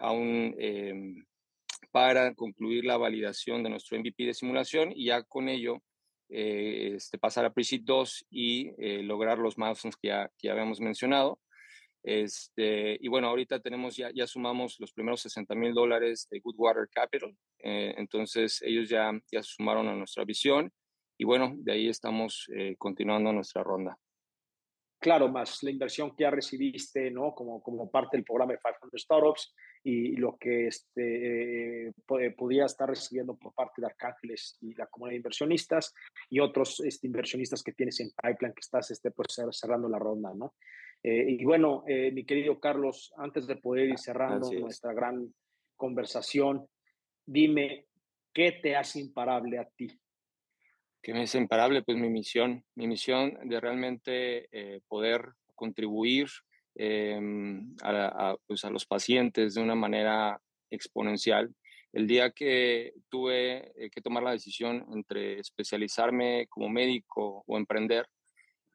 aún 0.00 0.54
em, 0.59 1.24
para 1.90 2.35
concluir 2.35 2.85
la 2.85 2.96
validación 2.96 3.62
de 3.62 3.70
nuestro 3.70 3.98
MVP 3.98 4.24
de 4.24 4.35
simulación 4.35 4.92
y 4.94 5.07
ya 5.07 5.22
con 5.22 5.48
ello 5.48 5.83
este, 6.28 7.18
pasar 7.18 7.44
a 7.46 7.52
pre-seed 7.54 7.83
2 7.85 8.26
y 8.31 9.02
lograr 9.04 9.38
los 9.38 9.57
milestones 9.57 9.96
que 9.96 10.09
ya, 10.09 10.28
que 10.37 10.48
ya 10.48 10.52
habíamos 10.52 10.81
mencionado. 10.81 11.40
Este, 12.02 12.96
y 13.00 13.08
bueno, 13.08 13.28
ahorita 13.28 13.61
tenemos 13.61 13.96
ya, 13.96 14.11
ya 14.14 14.26
sumamos 14.26 14.76
los 14.78 14.92
primeros 14.92 15.20
60 15.22 15.54
mil 15.54 15.74
dólares 15.74 16.28
de 16.30 16.40
Goodwater 16.40 16.88
Capital. 16.90 17.37
Eh, 17.58 17.94
entonces 17.96 18.62
ellos 18.62 18.88
ya, 18.88 19.12
ya 19.30 19.42
sumaron 19.42 19.88
a 19.88 19.94
nuestra 19.94 20.24
visión 20.24 20.72
y 21.18 21.24
bueno, 21.24 21.53
de 21.57 21.72
ahí 21.72 21.88
estamos 21.88 22.49
eh, 22.55 22.76
continuando 22.78 23.32
nuestra 23.32 23.62
ronda. 23.64 23.99
claro, 25.01 25.28
más 25.28 25.62
la 25.62 25.70
inversión 25.70 26.14
que 26.14 26.22
ya 26.22 26.30
recibiste, 26.30 27.11
¿no? 27.11 27.32
Como, 27.32 27.62
como 27.62 27.90
parte 27.90 28.16
del 28.16 28.24
programa 28.24 28.53
de 28.53 28.59
500 28.59 29.01
Startups 29.01 29.55
y, 29.84 30.16
lo 30.16 30.36
que 30.38 30.66
este, 30.66 31.92
podía 32.36 32.66
estar 32.66 32.88
recibiendo 32.88 33.36
por 33.36 33.55
parte 33.55 33.80
de 33.80 33.86
Arcángeles 33.86 34.57
y 34.61 34.74
la 34.74 34.86
comunidad 34.86 35.12
de 35.12 35.18
inversionistas 35.18 35.94
y 36.28 36.40
otros 36.40 36.80
este, 36.80 37.07
inversionistas 37.07 37.62
que 37.62 37.72
tienes 37.72 38.01
en 38.01 38.11
pipeline 38.11 38.55
que 38.55 38.61
estás 38.61 38.90
este, 38.90 39.11
pues, 39.11 39.28
cerrando 39.53 39.88
la 39.88 39.99
ronda, 39.99 40.32
¿no? 40.34 40.55
Eh, 41.03 41.36
y 41.38 41.44
bueno, 41.44 41.84
eh, 41.86 42.11
mi 42.12 42.24
querido 42.24 42.59
Carlos, 42.59 43.12
antes 43.16 43.46
de 43.46 43.57
poder 43.57 43.88
ir 43.88 43.99
cerrando 43.99 44.51
nuestra 44.53 44.92
gran 44.92 45.32
conversación, 45.76 46.66
dime, 47.24 47.86
¿qué 48.32 48.53
te 48.53 48.74
hace 48.74 49.01
imparable 49.01 49.59
a 49.59 49.68
ti? 49.68 49.88
¿Qué 51.01 51.14
me 51.14 51.22
hace 51.22 51.38
imparable? 51.38 51.82
Pues 51.82 51.96
mi 51.96 52.11
misión, 52.11 52.64
mi 52.74 52.88
misión 52.88 53.38
de 53.44 53.61
realmente 53.61 54.49
eh, 54.51 54.80
poder 54.88 55.32
contribuir 55.55 56.28
em, 56.74 57.74
a, 57.82 58.36
pues 58.46 58.64
a 58.64 58.70
los 58.70 58.84
pacientes 58.84 59.55
de 59.55 59.62
una 59.62 59.76
manera 59.76 60.40
exponencial. 60.70 61.55
El 61.92 62.07
día 62.07 62.32
que 62.32 62.92
tuve 63.09 63.72
que 63.92 64.03
tomar 64.03 64.22
la 64.22 64.32
decisión 64.32 64.84
entre 64.92 65.38
especializarme 65.38 66.46
como 66.49 66.68
médico 66.68 67.44
o 67.46 67.57
emprender, 67.57 68.07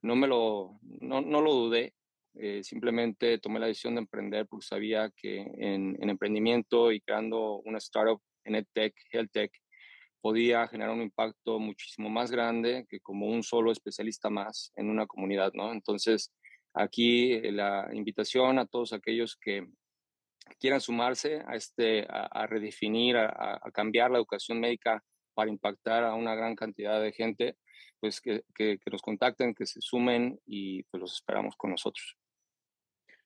no 0.01 0.15
me 0.15 0.27
lo, 0.27 0.79
no, 0.81 1.21
no 1.21 1.41
lo 1.41 1.53
dudé, 1.53 1.93
eh, 2.35 2.63
simplemente 2.63 3.37
tomé 3.37 3.59
la 3.59 3.67
decisión 3.67 3.95
de 3.95 4.01
emprender 4.01 4.47
porque 4.47 4.65
sabía 4.65 5.11
que 5.15 5.37
en, 5.57 5.97
emprendimiento 6.09 6.91
y 6.91 6.99
creando 7.01 7.57
una 7.65 7.77
startup 7.77 8.21
en 8.43 8.55
EdTech, 8.55 8.95
HealthTech, 9.11 9.51
podía 10.21 10.67
generar 10.67 10.93
un 10.93 11.01
impacto 11.01 11.59
muchísimo 11.59 12.09
más 12.09 12.31
grande 12.31 12.85
que 12.89 12.99
como 13.01 13.27
un 13.27 13.43
solo 13.43 13.71
especialista 13.71 14.29
más 14.29 14.71
en 14.75 14.89
una 14.89 15.05
comunidad, 15.05 15.51
¿no? 15.53 15.71
Entonces, 15.71 16.33
aquí 16.73 17.33
eh, 17.33 17.51
la 17.51 17.89
invitación 17.93 18.57
a 18.57 18.65
todos 18.65 18.93
aquellos 18.93 19.35
que 19.35 19.67
quieran 20.59 20.81
sumarse 20.81 21.41
a, 21.45 21.55
este, 21.55 22.05
a, 22.09 22.47
redefinir, 22.47 23.17
a, 23.17 23.59
cambiar 23.73 24.11
la 24.11 24.17
educación 24.17 24.59
médica 24.59 25.03
para 25.33 25.49
impactar 25.49 26.03
a 26.03 26.15
una 26.15 26.35
gran 26.35 26.55
cantidad 26.55 27.01
de 27.01 27.11
gente, 27.11 27.57
pues 27.99 28.21
que, 28.21 28.43
que, 28.55 28.79
nos 28.91 29.01
contacten, 29.01 29.55
que 29.55 29.65
se 29.65 29.81
sumen 29.81 30.39
y 30.45 30.83
pues 30.83 31.01
los 31.01 31.13
esperamos 31.13 31.55
con 31.55 31.71
nosotros. 31.71 32.17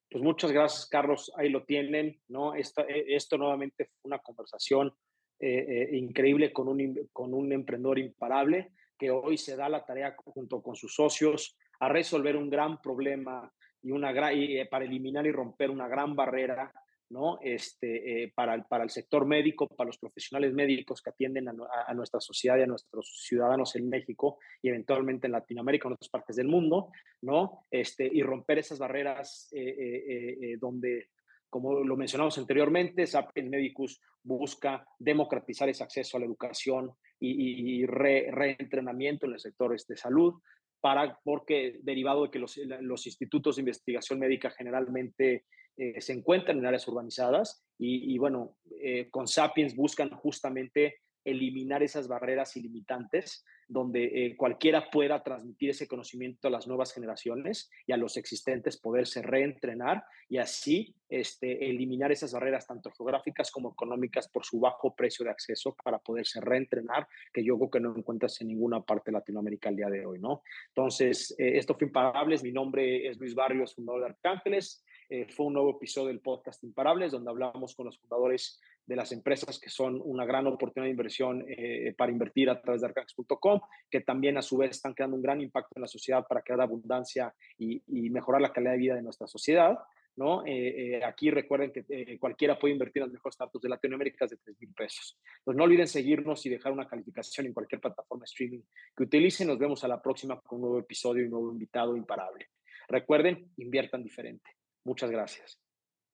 Pues 0.10 0.24
muchas 0.24 0.52
gracias, 0.52 0.88
Carlos. 0.88 1.32
Ahí 1.36 1.50
lo 1.50 1.64
tienen, 1.64 2.22
¿no? 2.30 2.56
Esta, 2.56 2.84
e, 2.84 3.16
esto 3.16 3.38
nuevamente 3.38 3.86
fue 3.86 4.10
una 4.10 4.20
conversación 4.20 4.94
eh, 5.40 5.90
eh, 5.92 5.98
increíble 5.98 6.52
con 6.52 6.68
un, 6.68 7.10
con 7.12 7.34
un 7.34 7.52
emprendedor 7.52 8.00
imparable 8.00 8.72
que 8.98 9.12
hoy 9.12 9.38
se 9.38 9.56
da 9.56 9.70
la 9.70 9.86
tarea 9.86 10.16
junto 10.26 10.62
con 10.62 10.76
sus 10.76 10.96
socios 10.96 11.56
a 11.80 11.90
resolver 11.90 12.36
un 12.36 12.50
gran 12.50 12.82
problema 12.82 13.52
y 13.84 13.92
una 13.92 14.34
y, 14.34 14.58
eh, 14.58 14.66
para 14.66 14.86
eliminar 14.86 15.28
y 15.28 15.32
romper 15.32 15.70
una 15.70 15.88
gran 15.88 16.16
barrera 16.16 16.74
¿no? 17.10 17.40
Este, 17.42 18.24
eh, 18.24 18.34
para, 18.36 18.54
el, 18.54 18.66
para 18.66 18.84
el 18.84 18.90
sector 18.90 19.26
médico, 19.26 19.68
para 19.68 19.88
los 19.88 19.98
profesionales 19.98 20.54
médicos 20.54 21.02
que 21.02 21.10
atienden 21.10 21.48
a, 21.48 21.94
nuestra 21.94 22.20
sociedad 22.20 22.58
y 22.58 22.64
a 22.64 22.68
nuestros 22.68 23.24
ciudadanos 23.24 23.76
en 23.76 23.88
México 23.90 24.40
y 24.62 24.70
eventualmente 24.70 25.28
en 25.28 25.34
Latinoamérica, 25.34 25.88
en 25.88 25.94
otras 25.94 26.10
partes 26.10 26.36
del 26.36 26.48
mundo, 26.48 26.92
¿no? 27.22 27.66
Este, 27.72 28.10
y 28.12 28.22
romper 28.22 28.60
esas 28.60 28.80
barreras 28.80 29.50
eh, 29.54 30.36
eh, 30.42 30.58
donde, 30.60 31.10
como 31.50 31.84
lo 31.84 31.96
mencionamos 31.96 32.38
anteriormente, 32.38 33.08
Sapiens 33.08 33.50
Medicus 33.50 34.02
busca 34.24 34.86
democratizar 35.00 35.70
ese 35.70 35.84
acceso 35.84 36.18
a 36.18 36.20
la 36.20 36.26
educación 36.26 36.92
y, 37.20 37.86
reentrenamiento 37.86 39.26
en 39.26 39.34
el 39.34 39.40
sector 39.40 39.76
de 39.76 39.98
salud, 39.98 40.36
para, 40.82 41.20
porque 41.24 41.80
derivado 41.82 42.24
de 42.24 42.32
que 42.32 42.40
los, 42.40 42.58
los 42.82 43.06
institutos 43.06 43.56
de 43.56 43.62
investigación 43.62 44.20
médica 44.20 44.50
generalmente 44.52 45.46
eh, 45.78 46.02
se 46.02 46.14
encuentran 46.14 46.58
en 46.58 46.66
áreas 46.66 46.88
urbanizadas 46.88 47.64
y, 47.80 48.18
bueno, 48.18 48.56
eh, 48.82 49.10
con 49.12 49.28
Sapiens 49.28 49.76
buscan 49.76 50.10
justamente 50.10 51.02
eliminar 51.30 51.84
esas 51.84 52.08
barreras 52.08 52.56
ilimitantes 52.56 53.46
donde 53.68 54.06
eh, 54.06 54.38
cualquiera 54.38 54.90
pueda 54.90 55.22
transmitir 55.24 55.72
ese 55.72 55.88
conocimiento 55.88 56.48
a 56.48 56.52
las 56.52 56.68
nuevas 56.68 56.94
generaciones 56.94 57.70
y 57.86 57.92
a 57.92 57.98
los 57.98 58.16
existentes 58.16 58.78
poderse 58.78 59.22
reentrenar 59.22 60.06
y 60.30 60.38
así 60.38 60.96
este, 61.10 61.70
eliminar 61.70 62.12
esas 62.12 62.32
barreras 62.32 62.66
tanto 62.66 62.92
geográficas 62.92 63.52
como 63.52 63.72
económicas 63.74 64.30
por 64.30 64.46
su 64.46 64.60
bajo 64.60 64.96
precio 64.96 65.26
de 65.26 65.32
acceso 65.32 65.76
para 65.84 66.00
poderse 66.00 66.40
reentrenar, 66.40 67.08
que 67.34 67.44
yo 67.44 67.58
creo 67.58 67.70
que 67.70 67.80
no 67.82 67.96
encuentras 67.98 68.40
en 68.40 68.48
ninguna 68.48 68.82
parte 68.82 69.12
de 69.12 69.18
Latinoamérica 69.18 69.68
al 69.68 69.76
día 69.76 69.90
de 69.90 70.06
hoy, 70.06 70.20
¿no? 70.20 70.42
Entonces, 70.70 71.36
esto 71.38 71.76
fue 71.76 71.88
Imparables, 71.88 72.44
mi 72.44 72.52
nombre 72.52 73.08
es 73.08 73.18
Luis 73.18 73.36
Barrios, 73.36 73.76
fundador 73.76 74.02
de 74.02 74.08
Arcángeles, 74.08 74.84
eh, 75.10 75.26
fue 75.30 75.46
un 75.46 75.54
nuevo 75.54 75.72
episodio 75.72 76.08
del 76.08 76.20
podcast 76.20 76.64
Imparables, 76.66 77.14
donde 77.14 77.30
hablamos 77.30 77.74
con 77.76 77.86
los 77.86 77.98
fundadores 77.98 78.60
de 78.88 78.96
las 78.96 79.12
empresas 79.12 79.60
que 79.60 79.70
son 79.70 80.02
una 80.04 80.26
gran 80.26 80.48
oportunidad 80.48 80.86
de 80.86 80.92
inversión 80.92 81.46
eh, 81.48 81.94
para 81.98 82.12
invertir 82.12 82.50
a 82.50 82.60
través 82.62 82.82
de 82.82 82.88
arcax.com, 82.88 83.60
que 83.92 84.02
también 84.02 84.38
a 84.38 84.42
su 84.42 84.58
vez 84.58 84.72
están 84.72 84.94
creando 84.94 85.18
un 85.18 85.22
gran 85.22 85.42
impacto 85.42 85.74
en 85.76 85.82
la 85.82 85.88
sociedad 85.88 86.26
para 86.28 86.42
crear 86.42 86.62
abundancia 86.62 87.34
y, 87.58 87.82
mejorar 88.10 88.42
la 88.42 88.54
calidad 88.54 88.72
de 88.72 88.78
vida 88.78 88.96
de 88.96 89.02
nuestra 89.02 89.28
sociedad. 89.28 89.78
¿no? 90.16 90.44
Eh, 90.48 91.04
aquí 91.06 91.30
recuerden 91.30 91.72
que 91.72 92.18
cualquiera 92.18 92.58
puede 92.58 92.74
invertir 92.74 93.04
en 93.04 93.10
los 93.10 93.14
mejores 93.14 93.36
startups 93.36 93.62
de 93.62 93.70
Latinoamérica 93.70 94.26
de 94.26 94.38
3 94.38 94.58
mil 94.62 94.74
pesos. 94.74 95.20
Entonces 95.40 95.58
no 95.58 95.64
olviden 95.66 95.88
seguirnos 95.88 96.44
y 96.46 96.50
dejar 96.50 96.72
una 96.72 96.88
calificación 96.88 97.46
en 97.46 97.54
cualquier 97.54 97.82
plataforma 97.82 98.24
de 98.24 98.26
streaming 98.26 98.62
que 98.96 99.04
utilicen. 99.04 99.48
Nos 99.48 99.60
vemos 99.60 99.84
a 99.84 99.88
la 99.88 100.02
próxima 100.02 100.40
con 100.40 100.58
un 100.58 100.62
nuevo 100.62 100.80
episodio 100.80 101.22
y 101.22 101.26
un 101.26 101.32
nuevo 101.32 101.52
invitado 101.52 101.96
imparable. 101.96 102.48
Recuerden, 102.88 103.52
inviertan 103.58 104.02
diferente. 104.02 104.50
Muchas 104.86 105.12
gracias. 105.12 105.60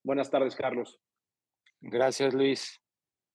Buenas 0.04 0.30
tardes, 0.30 0.56
Carlos. 0.56 1.00
Gracias, 1.84 2.34
Luis. 2.34 2.83